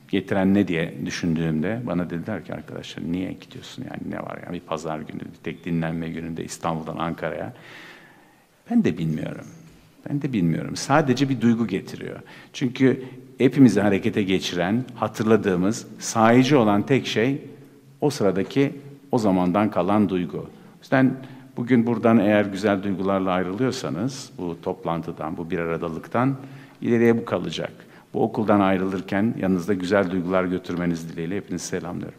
getiren 0.09 0.55
ne 0.55 0.69
diye 0.69 0.95
düşündüğümde 1.07 1.81
bana 1.87 2.11
dediler 2.11 2.45
ki 2.45 2.55
arkadaşlar 2.55 3.13
niye 3.13 3.33
gidiyorsun 3.33 3.85
yani 3.91 4.15
ne 4.15 4.19
var 4.19 4.39
yani 4.45 4.55
bir 4.55 4.61
pazar 4.61 4.99
günü 4.99 5.21
bir 5.21 5.43
tek 5.45 5.65
dinlenme 5.65 6.09
gününde 6.09 6.45
İstanbul'dan 6.45 6.97
Ankara'ya 6.97 7.53
ben 8.71 8.85
de 8.85 8.99
bilmiyorum. 8.99 9.47
Ben 10.09 10.23
de 10.23 10.33
bilmiyorum. 10.33 10.77
Sadece 10.77 11.29
bir 11.29 11.41
duygu 11.41 11.67
getiriyor. 11.67 12.21
Çünkü 12.53 13.05
hepimizi 13.39 13.81
harekete 13.81 14.23
geçiren, 14.23 14.85
hatırladığımız, 14.95 15.87
sahici 15.99 16.57
olan 16.57 16.83
tek 16.83 17.07
şey 17.07 17.43
o 18.01 18.11
sıradaki 18.11 18.73
o 19.13 19.19
zamandan 19.19 19.71
kalan 19.71 20.09
duygu. 20.09 20.39
O 20.39 20.79
yüzden 20.83 21.17
bugün 21.57 21.87
buradan 21.87 22.19
eğer 22.19 22.45
güzel 22.45 22.83
duygularla 22.83 23.31
ayrılıyorsanız 23.31 24.31
bu 24.39 24.59
toplantıdan, 24.63 25.37
bu 25.37 25.51
bir 25.51 25.59
aradalıktan 25.59 26.37
ileriye 26.81 27.19
bu 27.19 27.25
kalacak. 27.25 27.73
Bu 28.19 28.23
okuldan 28.23 28.61
ayrılırken 28.61 29.35
yanınızda 29.39 29.75
güzel 29.75 30.11
duygular 30.11 30.45
götürmeniz 30.45 31.09
dileğiyle 31.09 31.37
hepinizi 31.37 31.67
selamlıyorum. 31.67 32.19